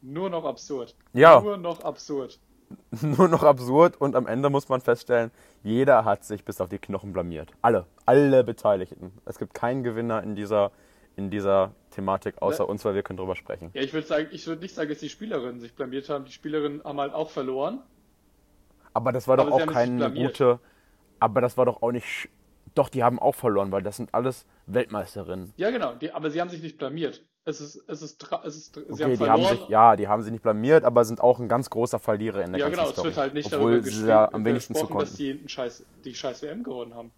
Nur 0.00 0.30
noch 0.30 0.44
absurd. 0.44 0.94
ja, 1.12 1.40
Nur 1.40 1.56
noch 1.56 1.80
absurd. 1.80 2.38
nur 3.02 3.28
noch 3.28 3.42
absurd 3.42 4.00
und 4.00 4.16
am 4.16 4.26
Ende 4.26 4.50
muss 4.50 4.68
man 4.68 4.80
feststellen, 4.80 5.30
jeder 5.62 6.04
hat 6.04 6.24
sich 6.24 6.44
bis 6.44 6.60
auf 6.60 6.68
die 6.68 6.78
Knochen 6.78 7.12
blamiert. 7.12 7.52
Alle, 7.62 7.86
alle 8.04 8.44
Beteiligten. 8.44 9.12
Es 9.24 9.38
gibt 9.38 9.54
keinen 9.54 9.82
Gewinner 9.82 10.22
in 10.22 10.34
dieser, 10.34 10.72
in 11.16 11.30
dieser 11.30 11.72
Thematik, 11.90 12.40
außer 12.42 12.64
Ne? 12.64 12.70
uns, 12.70 12.84
weil 12.84 12.94
wir 12.94 13.02
können 13.02 13.16
drüber 13.16 13.36
sprechen. 13.36 13.70
Ja, 13.74 13.82
ich 13.82 13.92
würde 13.92 14.06
sagen, 14.06 14.28
ich 14.30 14.46
würde 14.46 14.62
nicht 14.62 14.74
sagen, 14.74 14.88
dass 14.88 14.98
die 14.98 15.08
Spielerinnen 15.08 15.60
sich 15.60 15.74
blamiert 15.74 16.08
haben. 16.08 16.24
Die 16.24 16.32
Spielerinnen 16.32 16.82
haben 16.84 17.00
halt 17.00 17.14
auch 17.14 17.30
verloren. 17.30 17.82
Aber 18.92 19.12
das 19.12 19.28
war 19.28 19.36
doch 19.36 19.50
auch 19.50 19.66
keine 19.66 20.10
gute. 20.12 20.58
Aber 21.20 21.40
das 21.40 21.56
war 21.56 21.66
doch 21.66 21.82
auch 21.82 21.92
nicht. 21.92 22.28
Doch, 22.74 22.88
die 22.88 23.02
haben 23.02 23.18
auch 23.18 23.34
verloren, 23.34 23.72
weil 23.72 23.82
das 23.82 23.96
sind 23.96 24.12
alles 24.14 24.46
Weltmeisterinnen. 24.66 25.52
Ja, 25.56 25.70
genau, 25.70 25.94
die, 25.94 26.12
aber 26.12 26.30
sie 26.30 26.40
haben 26.40 26.50
sich 26.50 26.62
nicht 26.62 26.76
blamiert. 26.78 27.22
Es 27.46 27.62
ist, 27.62 27.76
es 27.88 28.02
ist, 28.02 28.22
es 28.44 28.56
ist, 28.56 28.74
sie 28.90 29.04
Okay, 29.04 29.04
haben 29.04 29.16
die 29.18 29.18
verloren. 29.18 29.30
haben 29.30 29.46
sich, 29.46 29.68
ja, 29.68 29.96
die 29.96 30.08
haben 30.08 30.22
sich 30.22 30.32
nicht 30.32 30.42
blamiert, 30.42 30.84
aber 30.84 31.04
sind 31.06 31.20
auch 31.22 31.40
ein 31.40 31.48
ganz 31.48 31.70
großer 31.70 31.98
Verlierer 32.00 32.44
in 32.44 32.52
der 32.52 32.60
ja, 32.60 32.68
ganzen 32.68 32.80
genau, 32.80 32.90
es 32.90 32.92
Story. 32.92 33.04
wird 33.04 33.16
halt 33.16 33.34
nicht 33.34 33.50
Obwohl 33.50 33.50
darüber 33.50 33.82
sie 33.82 33.82
geschrieben, 33.82 34.08
ja 34.08 34.32
am 34.32 34.44
wenigsten 34.44 34.74
zu 34.76 34.88
gesprochen, 34.88 34.98
dass 34.98 35.16
konnten. 35.16 35.16
die 35.16 35.42
scheiß, 35.48 35.86
die 36.04 36.14
scheiß 36.14 36.42
WM 36.42 36.62
gewonnen 36.64 36.94
haben. 36.94 37.12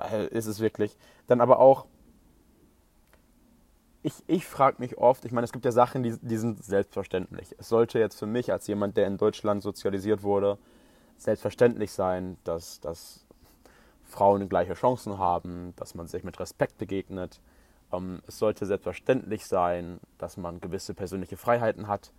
Äh, 0.00 0.26
Ist 0.28 0.46
es 0.46 0.60
wirklich. 0.60 0.96
Dann 1.26 1.40
aber 1.40 1.58
auch. 1.58 1.86
Ich, 4.02 4.12
ich 4.26 4.44
frage 4.46 4.76
mich 4.80 4.98
oft, 4.98 5.24
ich 5.24 5.32
meine, 5.32 5.46
es 5.46 5.52
gibt 5.52 5.64
ja 5.64 5.72
Sachen, 5.72 6.02
die, 6.02 6.14
die 6.20 6.36
sind 6.36 6.62
selbstverständlich. 6.62 7.54
Es 7.58 7.68
sollte 7.70 7.98
jetzt 7.98 8.18
für 8.18 8.26
mich 8.26 8.52
als 8.52 8.66
jemand, 8.66 8.96
der 8.98 9.06
in 9.06 9.16
Deutschland 9.16 9.62
sozialisiert 9.62 10.22
wurde, 10.22 10.58
selbstverständlich 11.16 11.92
sein, 11.92 12.36
dass, 12.44 12.80
dass 12.80 13.26
Frauen 14.04 14.48
gleiche 14.50 14.74
Chancen 14.74 15.18
haben, 15.18 15.74
dass 15.76 15.94
man 15.94 16.06
sich 16.06 16.24
mit 16.24 16.38
Respekt 16.40 16.78
begegnet. 16.78 17.40
Ähm, 17.92 18.20
es 18.26 18.38
sollte 18.38 18.66
selbstverständlich 18.66 19.46
sein, 19.46 20.00
dass 20.18 20.36
man 20.36 20.60
gewisse 20.60 20.94
persönliche 20.94 21.36
Freiheiten 21.36 21.88
hat. 21.88 22.12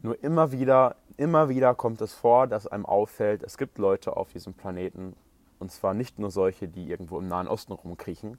Nur 0.00 0.22
immer 0.22 0.52
wieder, 0.52 0.96
immer 1.16 1.48
wieder 1.48 1.74
kommt 1.74 2.00
es 2.00 2.12
vor, 2.12 2.46
dass 2.46 2.66
einem 2.66 2.86
auffällt, 2.86 3.42
es 3.42 3.56
gibt 3.56 3.78
Leute 3.78 4.16
auf 4.16 4.32
diesem 4.32 4.54
Planeten, 4.54 5.16
und 5.58 5.72
zwar 5.72 5.94
nicht 5.94 6.18
nur 6.18 6.30
solche, 6.30 6.68
die 6.68 6.90
irgendwo 6.90 7.18
im 7.18 7.28
Nahen 7.28 7.48
Osten 7.48 7.72
rumkriechen, 7.72 8.38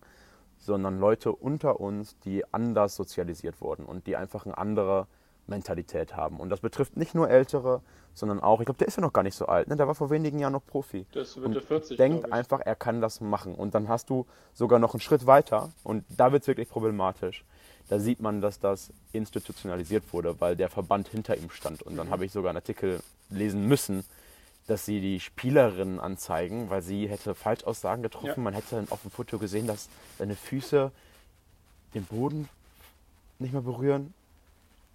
sondern 0.57 0.99
Leute 0.99 1.31
unter 1.31 1.79
uns, 1.79 2.17
die 2.19 2.43
anders 2.53 2.95
sozialisiert 2.95 3.59
wurden 3.61 3.85
und 3.85 4.07
die 4.07 4.15
einfach 4.15 4.45
eine 4.45 4.57
andere 4.57 5.07
Mentalität 5.47 6.15
haben. 6.15 6.39
Und 6.39 6.49
das 6.49 6.59
betrifft 6.59 6.97
nicht 6.97 7.15
nur 7.15 7.29
Ältere, 7.29 7.81
sondern 8.13 8.39
auch, 8.39 8.59
ich 8.59 8.65
glaube, 8.65 8.79
der 8.79 8.87
ist 8.87 8.95
ja 8.97 9.01
noch 9.01 9.13
gar 9.13 9.23
nicht 9.23 9.35
so 9.35 9.45
alt, 9.45 9.67
ne? 9.67 9.75
der 9.75 9.87
war 9.87 9.95
vor 9.95 10.09
wenigen 10.09 10.39
Jahren 10.39 10.53
noch 10.53 10.65
Profi. 10.65 11.05
Das 11.13 11.35
wird 11.35 11.45
und 11.45 11.53
der 11.53 11.61
40, 11.61 11.97
denkt 11.97 12.31
einfach, 12.31 12.59
er 12.61 12.75
kann 12.75 12.99
das 12.99 13.21
machen. 13.21 13.53
Und 13.55 13.75
dann 13.75 13.87
hast 13.89 14.09
du 14.09 14.25
sogar 14.53 14.79
noch 14.79 14.93
einen 14.93 15.01
Schritt 15.01 15.27
weiter 15.27 15.69
und 15.83 16.03
da 16.09 16.31
wird 16.31 16.41
es 16.43 16.47
wirklich 16.47 16.69
problematisch. 16.69 17.45
Da 17.89 17.99
sieht 17.99 18.19
man, 18.19 18.41
dass 18.41 18.59
das 18.59 18.91
institutionalisiert 19.13 20.11
wurde, 20.11 20.41
weil 20.41 20.55
der 20.55 20.69
Verband 20.69 21.07
hinter 21.07 21.37
ihm 21.37 21.49
stand. 21.51 21.83
Und 21.83 21.93
Mhm. 21.93 21.97
dann 21.97 22.09
habe 22.09 22.25
ich 22.25 22.31
sogar 22.31 22.49
einen 22.49 22.57
Artikel 22.57 22.99
lesen 23.29 23.65
müssen, 23.67 24.03
dass 24.65 24.83
sie 24.85 24.99
die 24.99 25.19
Spielerin 25.21 25.99
anzeigen, 25.99 26.69
weil 26.69 26.81
sie 26.81 27.07
hätte 27.07 27.33
Falschaussagen 27.35 28.03
getroffen. 28.03 28.27
Ja. 28.35 28.41
Man 28.41 28.53
hätte 28.53 28.75
dann 28.75 28.87
auf 28.89 29.03
dem 29.03 29.11
Foto 29.11 29.37
gesehen, 29.37 29.67
dass 29.67 29.87
seine 30.17 30.35
Füße 30.35 30.91
den 31.93 32.03
Boden 32.03 32.49
nicht 33.39 33.53
mehr 33.53 33.61
berühren. 33.61 34.13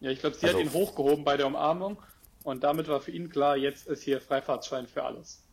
Ja, 0.02 0.10
ich 0.10 0.18
glaube, 0.18 0.34
sie 0.34 0.46
Also- 0.46 0.58
hat 0.58 0.64
ihn 0.66 0.72
hochgehoben 0.72 1.24
bei 1.24 1.36
der 1.36 1.46
Umarmung 1.46 1.96
und 2.42 2.64
damit 2.64 2.88
war 2.88 3.00
für 3.00 3.12
ihn 3.12 3.28
klar, 3.30 3.56
jetzt 3.56 3.86
ist 3.86 4.02
hier 4.02 4.20
Freifahrtschein 4.20 4.88
für 4.88 5.04
alles. 5.04 5.44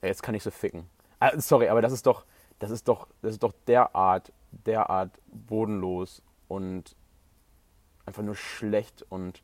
Ja, 0.00 0.08
jetzt 0.08 0.22
kann 0.22 0.36
ich 0.36 0.44
so 0.44 0.52
ficken. 0.52 0.88
Ah, 1.18 1.38
sorry, 1.40 1.68
aber 1.68 1.82
das 1.82 1.92
ist 1.92 2.06
doch, 2.06 2.24
das 2.60 2.70
ist 2.70 2.86
doch, 2.86 3.08
das 3.20 3.32
ist 3.32 3.42
doch 3.42 3.52
derart, 3.66 4.32
derart 4.52 5.10
bodenlos 5.26 6.22
und 6.46 6.94
einfach 8.06 8.22
nur 8.22 8.36
schlecht 8.36 9.04
und 9.08 9.42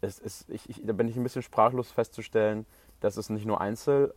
es 0.00 0.20
ist, 0.20 0.48
ich, 0.48 0.70
ich, 0.70 0.80
da 0.86 0.92
bin 0.92 1.08
ich 1.08 1.16
ein 1.16 1.24
bisschen 1.24 1.42
sprachlos 1.42 1.90
festzustellen, 1.90 2.66
dass 3.00 3.16
es 3.16 3.30
nicht 3.30 3.46
nur 3.46 3.60
Einzel, 3.60 4.14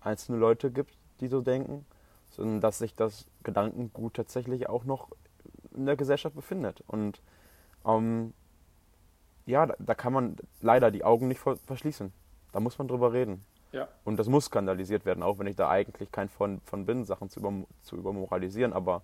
einzelne 0.00 0.38
Leute 0.38 0.70
gibt, 0.70 0.96
die 1.18 1.26
so 1.26 1.40
denken, 1.40 1.84
sondern 2.30 2.60
dass 2.60 2.78
sich 2.78 2.94
das 2.94 3.26
Gedankengut 3.42 4.14
tatsächlich 4.14 4.68
auch 4.68 4.84
noch 4.84 5.10
in 5.74 5.84
der 5.86 5.96
Gesellschaft 5.96 6.36
befindet. 6.36 6.82
Und 6.86 7.20
ähm, 7.84 8.32
ja, 9.46 9.66
da, 9.66 9.74
da 9.78 9.94
kann 9.94 10.12
man 10.12 10.36
leider 10.60 10.90
die 10.90 11.04
Augen 11.04 11.28
nicht 11.28 11.40
verschließen. 11.40 12.12
Da 12.52 12.60
muss 12.60 12.78
man 12.78 12.88
drüber 12.88 13.12
reden. 13.12 13.44
Ja. 13.72 13.88
Und 14.04 14.18
das 14.18 14.28
muss 14.28 14.46
skandalisiert 14.46 15.04
werden, 15.04 15.22
auch 15.22 15.38
wenn 15.38 15.46
ich 15.46 15.56
da 15.56 15.68
eigentlich 15.70 16.12
kein 16.12 16.28
von, 16.28 16.60
von 16.64 16.84
bin, 16.84 17.04
Sachen 17.04 17.30
zu, 17.30 17.40
über, 17.40 17.52
zu 17.82 17.96
übermoralisieren. 17.96 18.72
Aber 18.72 19.02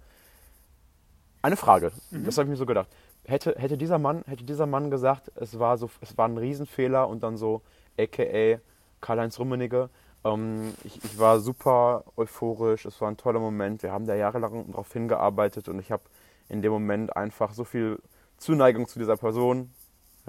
eine 1.41 1.57
Frage, 1.57 1.93
das 2.11 2.37
habe 2.37 2.45
ich 2.45 2.51
mir 2.51 2.57
so 2.57 2.67
gedacht. 2.67 2.89
Hätte, 3.25 3.55
hätte, 3.59 3.79
dieser 3.79 3.99
Mann, 3.99 4.23
hätte 4.27 4.45
dieser 4.45 4.67
Mann 4.67 4.91
gesagt, 4.91 5.31
es 5.37 5.59
war, 5.59 5.79
so, 5.79 5.91
es 6.01 6.17
war 6.17 6.29
ein 6.29 6.37
Riesenfehler 6.37 7.09
und 7.09 7.23
dann 7.23 7.37
so, 7.37 7.63
aka 7.99 8.59
Karl-Heinz 9.01 9.39
Rummenigge, 9.39 9.91
ähm, 10.25 10.75
ich, 10.85 11.03
ich 11.05 11.19
war 11.19 11.41
super 11.41 12.05
euphorisch, 12.17 12.85
es 12.85 13.01
war 13.01 13.09
ein 13.09 13.17
toller 13.17 13.41
Moment, 13.41 13.83
wir 13.83 13.93
haben 13.93 14.07
da 14.07 14.15
jahrelang 14.15 14.71
darauf 14.71 14.93
hingearbeitet 14.93 15.69
und 15.69 15.79
ich 15.79 15.93
habe 15.93 16.03
in 16.49 16.63
dem 16.63 16.73
Moment 16.73 17.17
einfach 17.17 17.53
so 17.53 17.65
viel 17.65 17.99
Zuneigung 18.39 18.89
zu 18.89 18.99
dieser 18.99 19.17
Person, 19.17 19.71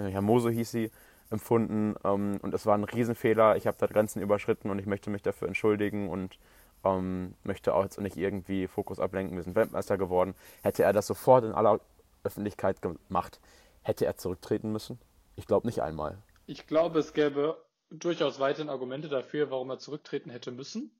Herr 0.07 0.21
Mose 0.21 0.49
hieß 0.49 0.71
sie, 0.71 0.91
empfunden 1.29 1.95
ähm, 2.03 2.39
und 2.41 2.53
es 2.53 2.65
war 2.65 2.75
ein 2.75 2.83
Riesenfehler. 2.83 3.55
Ich 3.55 3.67
habe 3.67 3.77
da 3.77 3.87
Grenzen 3.87 4.21
überschritten 4.21 4.69
und 4.69 4.79
ich 4.79 4.85
möchte 4.85 5.09
mich 5.09 5.21
dafür 5.21 5.47
entschuldigen 5.47 6.09
und 6.09 6.39
ähm, 6.83 7.35
möchte 7.43 7.73
auch 7.73 7.83
jetzt 7.83 7.99
nicht 7.99 8.17
irgendwie 8.17 8.67
Fokus 8.67 8.99
ablenken. 8.99 9.35
Wir 9.35 9.43
sind 9.43 9.55
Weltmeister 9.55 9.97
geworden. 9.97 10.33
Hätte 10.63 10.83
er 10.83 10.93
das 10.93 11.07
sofort 11.07 11.43
in 11.43 11.51
aller 11.51 11.79
Öffentlichkeit 12.23 12.81
gemacht, 12.81 13.39
hätte 13.81 14.05
er 14.05 14.17
zurücktreten 14.17 14.71
müssen? 14.71 14.99
Ich 15.35 15.45
glaube 15.45 15.67
nicht 15.67 15.81
einmal. 15.81 16.17
Ich 16.47 16.67
glaube, 16.67 16.99
es 16.99 17.13
gäbe 17.13 17.63
durchaus 17.89 18.39
weiterhin 18.39 18.69
Argumente 18.69 19.07
dafür, 19.07 19.51
warum 19.51 19.69
er 19.69 19.79
zurücktreten 19.79 20.29
hätte 20.29 20.51
müssen. 20.51 20.91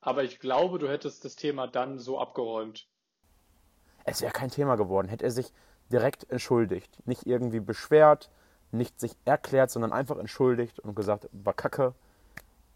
Aber 0.00 0.22
ich 0.22 0.38
glaube, 0.38 0.78
du 0.78 0.88
hättest 0.88 1.24
das 1.24 1.36
Thema 1.36 1.66
dann 1.66 1.98
so 1.98 2.20
abgeräumt. 2.20 2.86
Es 4.04 4.22
wäre 4.22 4.32
kein 4.32 4.50
Thema 4.50 4.76
geworden. 4.76 5.08
Hätte 5.08 5.24
er 5.24 5.30
sich 5.32 5.52
direkt 5.90 6.28
entschuldigt, 6.30 7.06
nicht 7.06 7.26
irgendwie 7.26 7.60
beschwert, 7.60 8.30
nicht 8.72 8.98
sich 9.00 9.12
erklärt, 9.24 9.70
sondern 9.70 9.92
einfach 9.92 10.18
entschuldigt 10.18 10.80
und 10.80 10.94
gesagt, 10.94 11.28
war 11.32 11.54
kacke. 11.54 11.94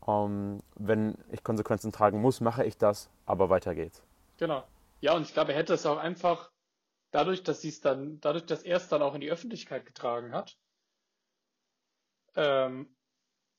Ähm, 0.07 0.63
wenn 0.77 1.17
ich 1.31 1.45
Konsequenzen 1.45 1.93
tragen 1.93 2.21
muss, 2.21 2.41
mache 2.41 2.65
ich 2.65 2.79
das, 2.79 3.11
aber 3.27 3.51
weiter 3.51 3.75
geht's. 3.75 4.03
Genau. 4.39 4.65
Ja, 5.01 5.15
und 5.15 5.23
ich 5.23 5.35
glaube, 5.35 5.53
er 5.53 5.59
hätte 5.59 5.75
es 5.75 5.87
auch 5.87 5.99
einfach 5.99 6.51
dadurch, 7.11 7.43
dass 7.43 7.61
sie 7.61 7.69
es 7.69 7.81
dann, 7.81 8.21
dadurch, 8.21 8.47
dass 8.47 8.63
er 8.63 8.77
es 8.77 8.89
dann 8.89 9.03
auch 9.03 9.15
in 9.15 9.21
die 9.21 9.31
Öffentlichkeit 9.31 9.87
getragen 9.87 10.33
hat, 10.33 10.59
ähm, 12.37 12.95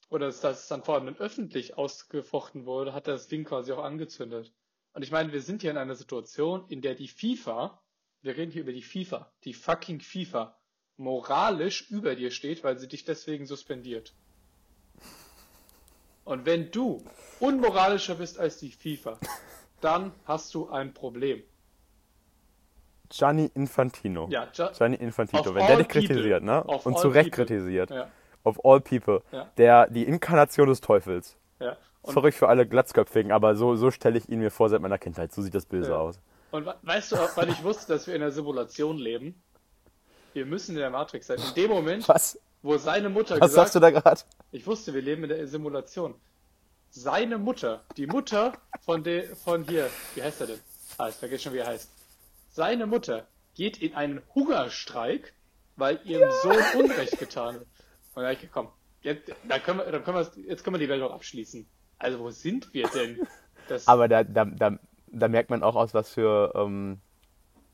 oder 0.09 0.27
dass 0.27 0.41
das 0.41 0.67
dann 0.67 0.83
vor 0.83 0.95
allem 0.95 1.15
öffentlich 1.15 1.77
ausgefochten 1.77 2.65
wurde, 2.65 2.93
hat 2.93 3.07
er 3.07 3.13
das 3.13 3.27
Ding 3.27 3.43
quasi 3.45 3.71
auch 3.71 3.83
angezündet. 3.83 4.53
Und 4.93 5.03
ich 5.03 5.11
meine, 5.11 5.31
wir 5.31 5.41
sind 5.41 5.61
hier 5.61 5.71
in 5.71 5.77
einer 5.77 5.95
Situation, 5.95 6.67
in 6.67 6.81
der 6.81 6.95
die 6.95 7.07
FIFA, 7.07 7.80
wir 8.21 8.37
reden 8.37 8.51
hier 8.51 8.61
über 8.61 8.73
die 8.73 8.81
FIFA, 8.83 9.27
die 9.43 9.53
fucking 9.53 9.99
FIFA, 9.99 10.55
moralisch 10.97 11.89
über 11.89 12.15
dir 12.15 12.31
steht, 12.31 12.63
weil 12.63 12.77
sie 12.77 12.87
dich 12.87 13.05
deswegen 13.05 13.45
suspendiert. 13.45 14.13
Und 16.23 16.45
wenn 16.45 16.69
du 16.71 17.03
unmoralischer 17.39 18.15
bist 18.15 18.39
als 18.39 18.57
die 18.57 18.71
FIFA, 18.71 19.17
dann 19.81 20.11
hast 20.25 20.53
du 20.53 20.69
ein 20.69 20.93
Problem. 20.93 21.41
Gianni 23.09 23.51
Infantino. 23.55 24.27
Ja, 24.29 24.45
Gi- 24.45 24.69
Gianni 24.77 24.95
Infantino, 24.97 25.43
wenn 25.55 25.67
der 25.67 25.77
dich 25.77 25.87
people. 25.87 26.07
kritisiert, 26.07 26.43
ne? 26.43 26.63
Of 26.63 26.85
Und 26.85 26.97
zu 26.99 27.09
Recht 27.09 27.31
people. 27.31 27.45
kritisiert. 27.45 27.89
Ja, 27.89 28.09
Of 28.43 28.63
all 28.63 28.79
people. 28.79 29.21
Ja. 29.31 29.49
Der, 29.57 29.87
die 29.89 30.03
Inkarnation 30.03 30.67
des 30.67 30.81
Teufels. 30.81 31.37
ja. 31.59 31.75
Sorry 32.03 32.31
für 32.31 32.47
alle 32.49 32.65
Glatzköpfigen, 32.67 33.31
aber 33.31 33.55
so, 33.55 33.75
so 33.75 33.91
stelle 33.91 34.17
ich 34.17 34.27
ihn 34.27 34.39
mir 34.39 34.49
vor 34.49 34.69
seit 34.69 34.81
meiner 34.81 34.97
Kindheit. 34.97 35.31
So 35.33 35.43
sieht 35.43 35.53
das 35.53 35.67
böse 35.67 35.91
Ja. 35.91 35.97
aus. 35.99 36.19
Und 36.51 36.65
we- 36.65 36.75
weißt 36.81 37.11
du, 37.11 37.15
auch, 37.17 37.35
weil 37.37 37.49
ich 37.49 37.63
wusste, 37.63 37.93
dass 37.93 38.07
wir 38.07 38.15
in 38.15 38.21
einer 38.21 38.31
Simulation 38.31 38.97
leben, 38.97 39.41
wir 40.33 40.45
müssen 40.45 40.71
in 40.75 40.79
der 40.79 40.89
Matrix 40.89 41.27
sein. 41.27 41.39
In 41.39 41.53
dem 41.55 41.71
Moment, 41.71 42.07
Was? 42.07 42.39
wo 42.61 42.77
seine 42.77 43.09
Mutter 43.09 43.35
Was 43.35 43.51
gesagt 43.51 43.53
sagst 43.53 43.75
du 43.75 43.79
da 43.79 43.89
gerade? 43.91 44.21
Ich 44.51 44.65
wusste, 44.67 44.93
wir 44.93 45.01
leben 45.01 45.23
in 45.23 45.29
der 45.29 45.47
Simulation. 45.47 46.15
Seine 46.89 47.37
Mutter, 47.37 47.83
die 47.97 48.07
Mutter 48.07 48.53
von 48.81 49.03
der, 49.03 49.35
von 49.35 49.63
hier, 49.67 49.89
wie 50.15 50.23
heißt 50.23 50.41
er 50.41 50.47
denn? 50.47 50.59
Ah, 50.97 51.09
ich 51.09 51.15
vergesse 51.15 51.43
schon, 51.43 51.53
wie 51.53 51.59
er 51.59 51.67
heißt. 51.67 51.89
Seine 52.49 52.85
Mutter 52.85 53.27
geht 53.55 53.81
in 53.81 53.95
einen 53.95 54.21
Hungerstreik, 54.35 55.33
weil 55.77 55.99
ihrem 56.03 56.29
Sohn 56.43 56.81
Unrecht 56.83 57.17
getan 57.17 57.55
wird. 57.55 57.67
Und 58.13 58.23
da 58.23 58.29
hab 58.29 58.43
ich 58.43 58.51
komm, 58.51 58.67
jetzt, 59.01 59.31
da 59.47 59.57
können 59.59 59.79
wir, 59.79 59.91
dann 59.91 60.03
können 60.03 60.17
wir, 60.17 60.43
jetzt 60.49 60.63
können 60.63 60.75
wir 60.75 60.79
die 60.79 60.89
Welt 60.89 61.01
auch 61.01 61.13
abschließen. 61.13 61.65
Also, 61.97 62.19
wo 62.19 62.29
sind 62.29 62.73
wir 62.73 62.87
denn? 62.89 63.25
Das, 63.69 63.87
Aber 63.87 64.07
da, 64.09 64.23
da, 64.23 64.43
da, 64.45 64.77
da 65.11 65.27
merkt 65.27 65.49
man 65.49 65.63
auch 65.63 65.75
aus, 65.75 65.93
was 65.93 66.09
für, 66.09 66.53
ähm, 66.55 66.99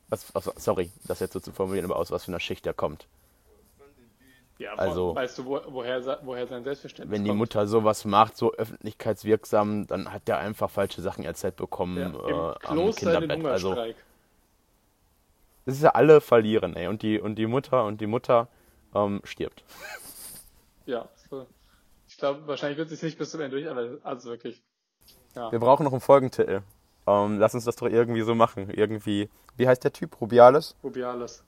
was, 0.10 0.36
aus, 0.36 0.50
sorry, 0.58 0.92
das 1.06 1.20
jetzt 1.20 1.34
so 1.34 1.40
zu 1.40 1.52
formulieren, 1.52 1.86
aber 1.86 1.98
aus 2.00 2.12
was 2.12 2.26
für 2.26 2.32
einer 2.32 2.40
Schicht 2.40 2.66
er 2.66 2.74
kommt. 2.74 3.08
ja, 4.58 4.74
also- 4.74 5.16
weißt 5.16 5.38
du, 5.38 5.46
wo, 5.46 5.62
woher, 5.68 6.20
woher 6.24 6.48
sein 6.48 6.64
Selbstverständnis 6.64 7.16
Wenn 7.16 7.24
die 7.24 7.30
kommt? 7.30 7.40
Mutter 7.40 7.68
sowas 7.68 8.06
macht, 8.06 8.38
so 8.38 8.54
öffentlichkeitswirksam, 8.54 9.86
dann 9.88 10.12
hat 10.12 10.28
der 10.28 10.40
einfach 10.40 10.70
falsche 10.70 11.02
Sachen 11.02 11.24
erzählt 11.26 11.56
bekommen 11.58 11.98
ja, 12.28 12.54
äh, 12.54 12.56
am 12.64 12.92
Kinderbett. 12.92 13.46
Also, 13.46 13.70
Hungerstreik. 13.70 13.96
das 15.66 15.76
ist 15.76 15.84
ja 15.84 15.92
alle 15.92 16.22
verlieren, 16.22 16.76
ey. 16.76 16.88
Und 16.88 17.04
die, 17.04 17.20
und 17.20 17.36
die 17.36 17.46
Mutter, 17.46 17.86
und 17.86 18.02
die 18.02 18.08
Mutter 18.08 18.48
ähm, 18.96 19.22
stirbt. 19.24 19.64
Ja, 20.88 21.10
so. 21.30 21.46
ich 22.08 22.16
glaube, 22.18 22.48
wahrscheinlich 22.48 22.78
wird 22.78 22.90
es 22.90 23.02
sich 23.02 23.10
nicht 23.10 23.18
bis 23.18 23.32
zum 23.32 23.42
Ende 23.42 23.58
durch, 23.58 23.70
aber 23.70 23.98
also 24.06 24.30
wirklich. 24.30 24.64
Wir 25.34 25.60
brauchen 25.60 25.84
noch 25.84 25.92
einen 25.92 26.00
Folgentitel. 26.00 26.62
Ähm, 27.08 27.40
lass 27.40 27.56
uns 27.56 27.64
das 27.66 27.78
doch 27.78 27.88
irgendwie 27.88 28.22
so 28.22 28.36
machen. 28.36 28.70
Irgendwie, 28.70 29.30
wie 29.56 29.68
heißt 29.68 29.84
der 29.84 29.94
Typ? 29.94 30.20
Rubiales? 30.22 30.76
Rubiales. 30.84 31.44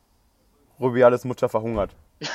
Rubiales 0.79 1.25
Mutter 1.25 1.49
verhungert. 1.49 1.95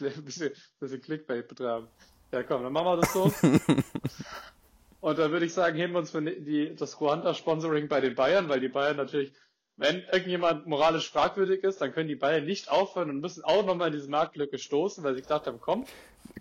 Ein 0.00 0.24
bisschen, 0.24 0.52
bisschen 0.78 1.00
Clickbait 1.00 1.48
betreiben. 1.48 1.88
Ja, 2.30 2.44
komm, 2.44 2.62
dann 2.62 2.72
machen 2.72 2.86
wir 2.86 2.96
das 2.98 3.12
so. 3.12 3.32
Und 5.00 5.18
dann 5.18 5.32
würde 5.32 5.46
ich 5.46 5.54
sagen, 5.54 5.76
heben 5.76 5.94
wir 5.94 6.00
uns 6.00 6.10
für 6.10 6.22
die, 6.22 6.74
das 6.76 7.00
Ruanda-Sponsoring 7.00 7.88
bei 7.88 8.00
den 8.00 8.14
Bayern, 8.14 8.48
weil 8.48 8.60
die 8.60 8.68
Bayern 8.68 8.96
natürlich, 8.96 9.32
wenn 9.76 10.02
irgendjemand 10.12 10.66
moralisch 10.66 11.10
fragwürdig 11.10 11.64
ist, 11.64 11.80
dann 11.80 11.92
können 11.92 12.08
die 12.08 12.16
Bayern 12.16 12.44
nicht 12.44 12.70
aufhören 12.70 13.10
und 13.10 13.20
müssen 13.20 13.42
auch 13.44 13.64
nochmal 13.64 13.88
in 13.88 13.94
diese 13.94 14.10
Marktlücke 14.10 14.58
stoßen, 14.58 15.02
weil 15.02 15.14
sie 15.14 15.22
gedacht 15.22 15.46
haben, 15.46 15.60
komm, 15.60 15.84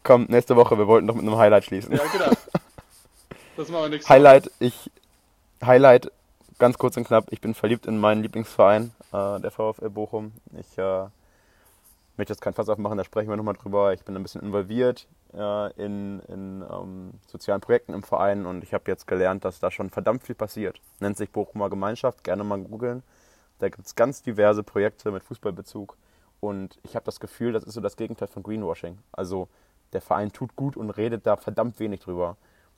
Komm, 0.03 0.25
nächste 0.29 0.55
Woche, 0.55 0.77
wir 0.77 0.87
wollten 0.87 1.07
doch 1.07 1.15
mit 1.15 1.23
einem 1.23 1.37
Highlight 1.37 1.65
schließen. 1.65 1.95
ja, 1.95 2.03
genau. 2.11 2.31
Das 3.57 3.69
machen 3.69 3.85
wir 3.85 3.89
nächste 3.89 4.13
Highlight, 4.13 4.51
ich, 4.59 4.91
Highlight, 5.65 6.11
ganz 6.59 6.77
kurz 6.77 6.95
und 6.95 7.05
knapp, 7.05 7.25
ich 7.31 7.41
bin 7.41 7.55
verliebt 7.55 7.87
in 7.87 7.97
meinen 7.97 8.21
Lieblingsverein, 8.21 8.91
äh, 9.11 9.39
der 9.39 9.49
VfL 9.49 9.89
Bochum. 9.89 10.31
Ich 10.59 10.77
äh, 10.77 11.07
möchte 12.17 12.33
jetzt 12.33 12.41
kein 12.41 12.53
Fass 12.53 12.69
aufmachen, 12.69 12.99
da 12.99 13.03
sprechen 13.03 13.29
wir 13.29 13.35
nochmal 13.35 13.55
drüber. 13.55 13.93
Ich 13.93 14.05
bin 14.05 14.15
ein 14.15 14.21
bisschen 14.21 14.43
involviert 14.43 15.07
äh, 15.33 15.73
in, 15.83 16.19
in 16.27 16.63
ähm, 16.71 17.13
sozialen 17.25 17.59
Projekten 17.59 17.95
im 17.95 18.03
Verein 18.03 18.45
und 18.45 18.63
ich 18.63 18.75
habe 18.75 18.83
jetzt 18.91 19.07
gelernt, 19.07 19.43
dass 19.43 19.59
da 19.59 19.71
schon 19.71 19.89
verdammt 19.89 20.21
viel 20.21 20.35
passiert. 20.35 20.79
Nennt 20.99 21.17
sich 21.17 21.31
Bochumer 21.31 21.71
Gemeinschaft, 21.71 22.23
gerne 22.23 22.43
mal 22.43 22.59
googeln. 22.59 23.01
Da 23.57 23.69
gibt 23.69 23.87
es 23.87 23.95
ganz 23.95 24.21
diverse 24.21 24.61
Projekte 24.61 25.11
mit 25.11 25.23
Fußballbezug 25.23 25.97
und 26.41 26.77
ich 26.83 26.95
habe 26.95 27.05
das 27.05 27.19
Gefühl, 27.19 27.53
das 27.53 27.63
ist 27.63 27.73
so 27.73 27.81
das 27.81 27.97
Gegenteil 27.97 28.27
von 28.27 28.43
Greenwashing. 28.43 28.99
Also 29.13 29.47
der 29.93 30.01
Verein 30.01 30.31
tut 30.31 30.55
gut 30.55 30.77
und 30.77 30.91
redet 30.91 31.25
da 31.25 31.37
verdammt 31.37 31.79
wenig 31.79 32.01
drüber. 32.01 32.37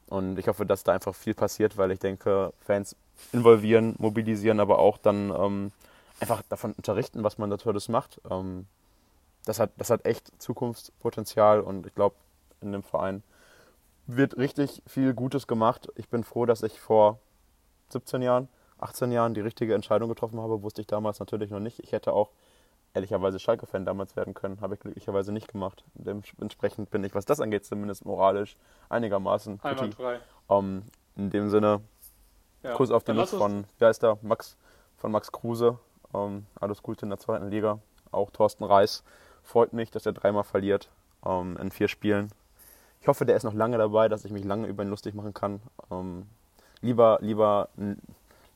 Und 0.10 0.40
ich 0.40 0.48
hoffe, 0.48 0.66
dass 0.66 0.84
da 0.84 0.94
einfach 0.94 1.14
viel 1.14 1.36
passiert, 1.36 1.78
weil 1.78 1.92
ich 1.92 2.00
denke, 2.00 2.52
Fans 2.60 2.96
involvieren, 3.32 3.96
mobilisieren, 4.00 4.60
aber 4.60 4.80
auch 4.80 4.98
dann 4.98 5.30
ähm, 5.30 5.72
einfach 6.20 6.42
davon 6.50 6.74
unterrichten, 6.74 7.24
was 7.24 7.38
man 7.38 7.52
da 7.52 7.58
Tolles 7.58 7.90
macht. 7.90 8.20
Ähm, 8.30 8.66
das, 9.46 9.60
hat, 9.60 9.72
das 9.78 9.92
hat 9.92 10.06
echt 10.06 10.32
Zukunftspotenzial 10.42 11.62
und 11.62 11.86
ich 11.86 11.94
glaube, 11.94 12.16
in 12.62 12.72
dem 12.72 12.84
Verein 12.84 13.24
wird 14.08 14.38
richtig 14.38 14.82
viel 14.88 15.14
Gutes 15.14 15.46
gemacht. 15.46 15.90
Ich 15.96 16.10
bin 16.10 16.24
froh, 16.24 16.48
dass 16.48 16.64
ich 16.64 16.80
vor 16.80 17.20
17 17.90 18.24
Jahren, 18.24 18.48
18 18.80 19.12
Jahren 19.12 19.36
die 19.36 19.42
richtige 19.42 19.76
Entscheidung 19.76 20.10
getroffen 20.10 20.40
habe. 20.40 20.64
Wusste 20.64 20.82
ich 20.82 20.88
damals 20.88 21.20
natürlich 21.20 21.52
noch 21.52 21.60
nicht. 21.60 21.80
Ich 21.82 21.92
hätte 21.92 22.14
auch 22.14 22.30
ehrlicherweise 22.94 23.40
Schalke-Fan 23.40 23.86
damals 23.86 24.16
werden 24.16 24.34
können. 24.34 24.62
Habe 24.62 24.76
ich 24.76 24.80
glücklicherweise 24.80 25.32
nicht 25.32 25.48
gemacht. 25.48 25.84
Dementsprechend 25.94 26.90
bin 26.90 27.04
ich, 27.04 27.14
was 27.16 27.26
das 27.26 27.40
angeht, 27.40 27.66
zumindest 27.66 28.06
moralisch 28.06 28.58
einigermaßen 28.90 29.60
Einwandfrei. 29.64 30.20
Um, 30.48 30.84
in 31.16 31.30
dem 31.30 31.50
Sinne, 31.50 31.82
Ja. 32.64 32.74
Kuss 32.74 32.92
auf 32.92 33.04
die 33.04 33.14
Nuss 33.14 33.32
von, 33.32 33.66
wer 33.78 33.90
ist 33.90 34.04
der? 34.04 34.18
Max, 34.22 34.58
von 34.98 35.12
Max 35.12 35.32
Kruse. 35.32 35.78
Um, 36.12 36.46
alles 36.60 36.82
Gute 36.82 37.06
in 37.06 37.10
der 37.10 37.20
zweiten 37.20 37.50
Liga. 37.50 37.80
Auch 38.12 38.32
Thorsten 38.32 38.64
Reis. 38.64 39.04
Freut 39.44 39.74
mich, 39.74 39.92
dass 39.92 40.06
er 40.06 40.14
dreimal 40.14 40.44
verliert 40.44 40.90
um, 41.22 41.56
in 41.58 41.72
vier 41.72 41.88
Spielen. 41.88 42.30
Ich 43.02 43.08
hoffe, 43.08 43.26
der 43.26 43.36
ist 43.38 43.44
noch 43.44 43.54
lange 43.54 43.78
dabei, 43.78 44.10
dass 44.10 44.26
ich 44.26 44.32
mich 44.32 44.44
lange 44.44 44.68
über 44.68 44.84
ihn 44.84 44.90
lustig 44.90 45.14
machen 45.14 45.34
kann. 45.34 45.62
Lieber, 46.82 47.18
lieber 47.22 47.70
ein 47.78 47.98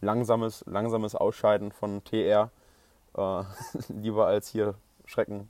langsames, 0.01 0.65
langsames 0.67 1.15
Ausscheiden 1.15 1.71
von 1.71 2.03
TR. 2.03 2.49
Äh, 3.15 3.43
lieber 3.89 4.27
als 4.27 4.47
hier 4.49 4.75
Schrecken, 5.05 5.49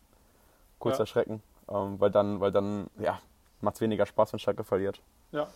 kurzer 0.80 1.00
Ja. 1.00 1.06
Schrecken. 1.06 1.42
Ähm, 1.70 2.00
weil 2.00 2.12
dann, 2.12 2.40
weil 2.40 2.52
dann, 2.52 2.88
ja, 3.00 3.20
macht 3.62 3.76
es 3.76 3.82
weniger 3.82 4.06
Spaß, 4.06 4.34
wenn 4.34 4.40
Schalke 4.40 4.64
verliert. 4.64 5.02
Ja. 5.32 5.48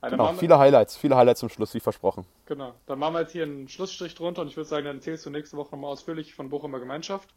Also 0.00 0.16
Genau, 0.16 0.32
viele 0.32 0.58
Highlights, 0.58 0.96
viele 0.96 1.16
Highlights 1.16 1.40
zum 1.40 1.48
Schluss, 1.48 1.74
wie 1.74 1.80
versprochen. 1.80 2.26
Genau. 2.46 2.74
Dann 2.86 2.98
machen 2.98 3.14
wir 3.14 3.20
jetzt 3.20 3.32
hier 3.32 3.44
einen 3.44 3.68
Schlussstrich 3.68 4.16
drunter 4.16 4.42
und 4.42 4.48
ich 4.48 4.56
würde 4.56 4.68
sagen, 4.68 4.84
dann 4.86 4.96
erzählst 4.96 5.24
du 5.24 5.30
nächste 5.30 5.56
Woche 5.56 5.70
nochmal 5.72 5.92
ausführlich 5.92 6.34
von 6.34 6.48
Bochumer 6.48 6.80
Gemeinschaft. 6.80 7.28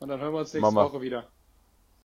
Und 0.00 0.08
dann 0.08 0.20
hören 0.20 0.32
wir 0.32 0.40
uns 0.40 0.52
nächste 0.52 0.74
wir. 0.74 0.84
Woche 0.84 1.00
wieder. 1.02 1.28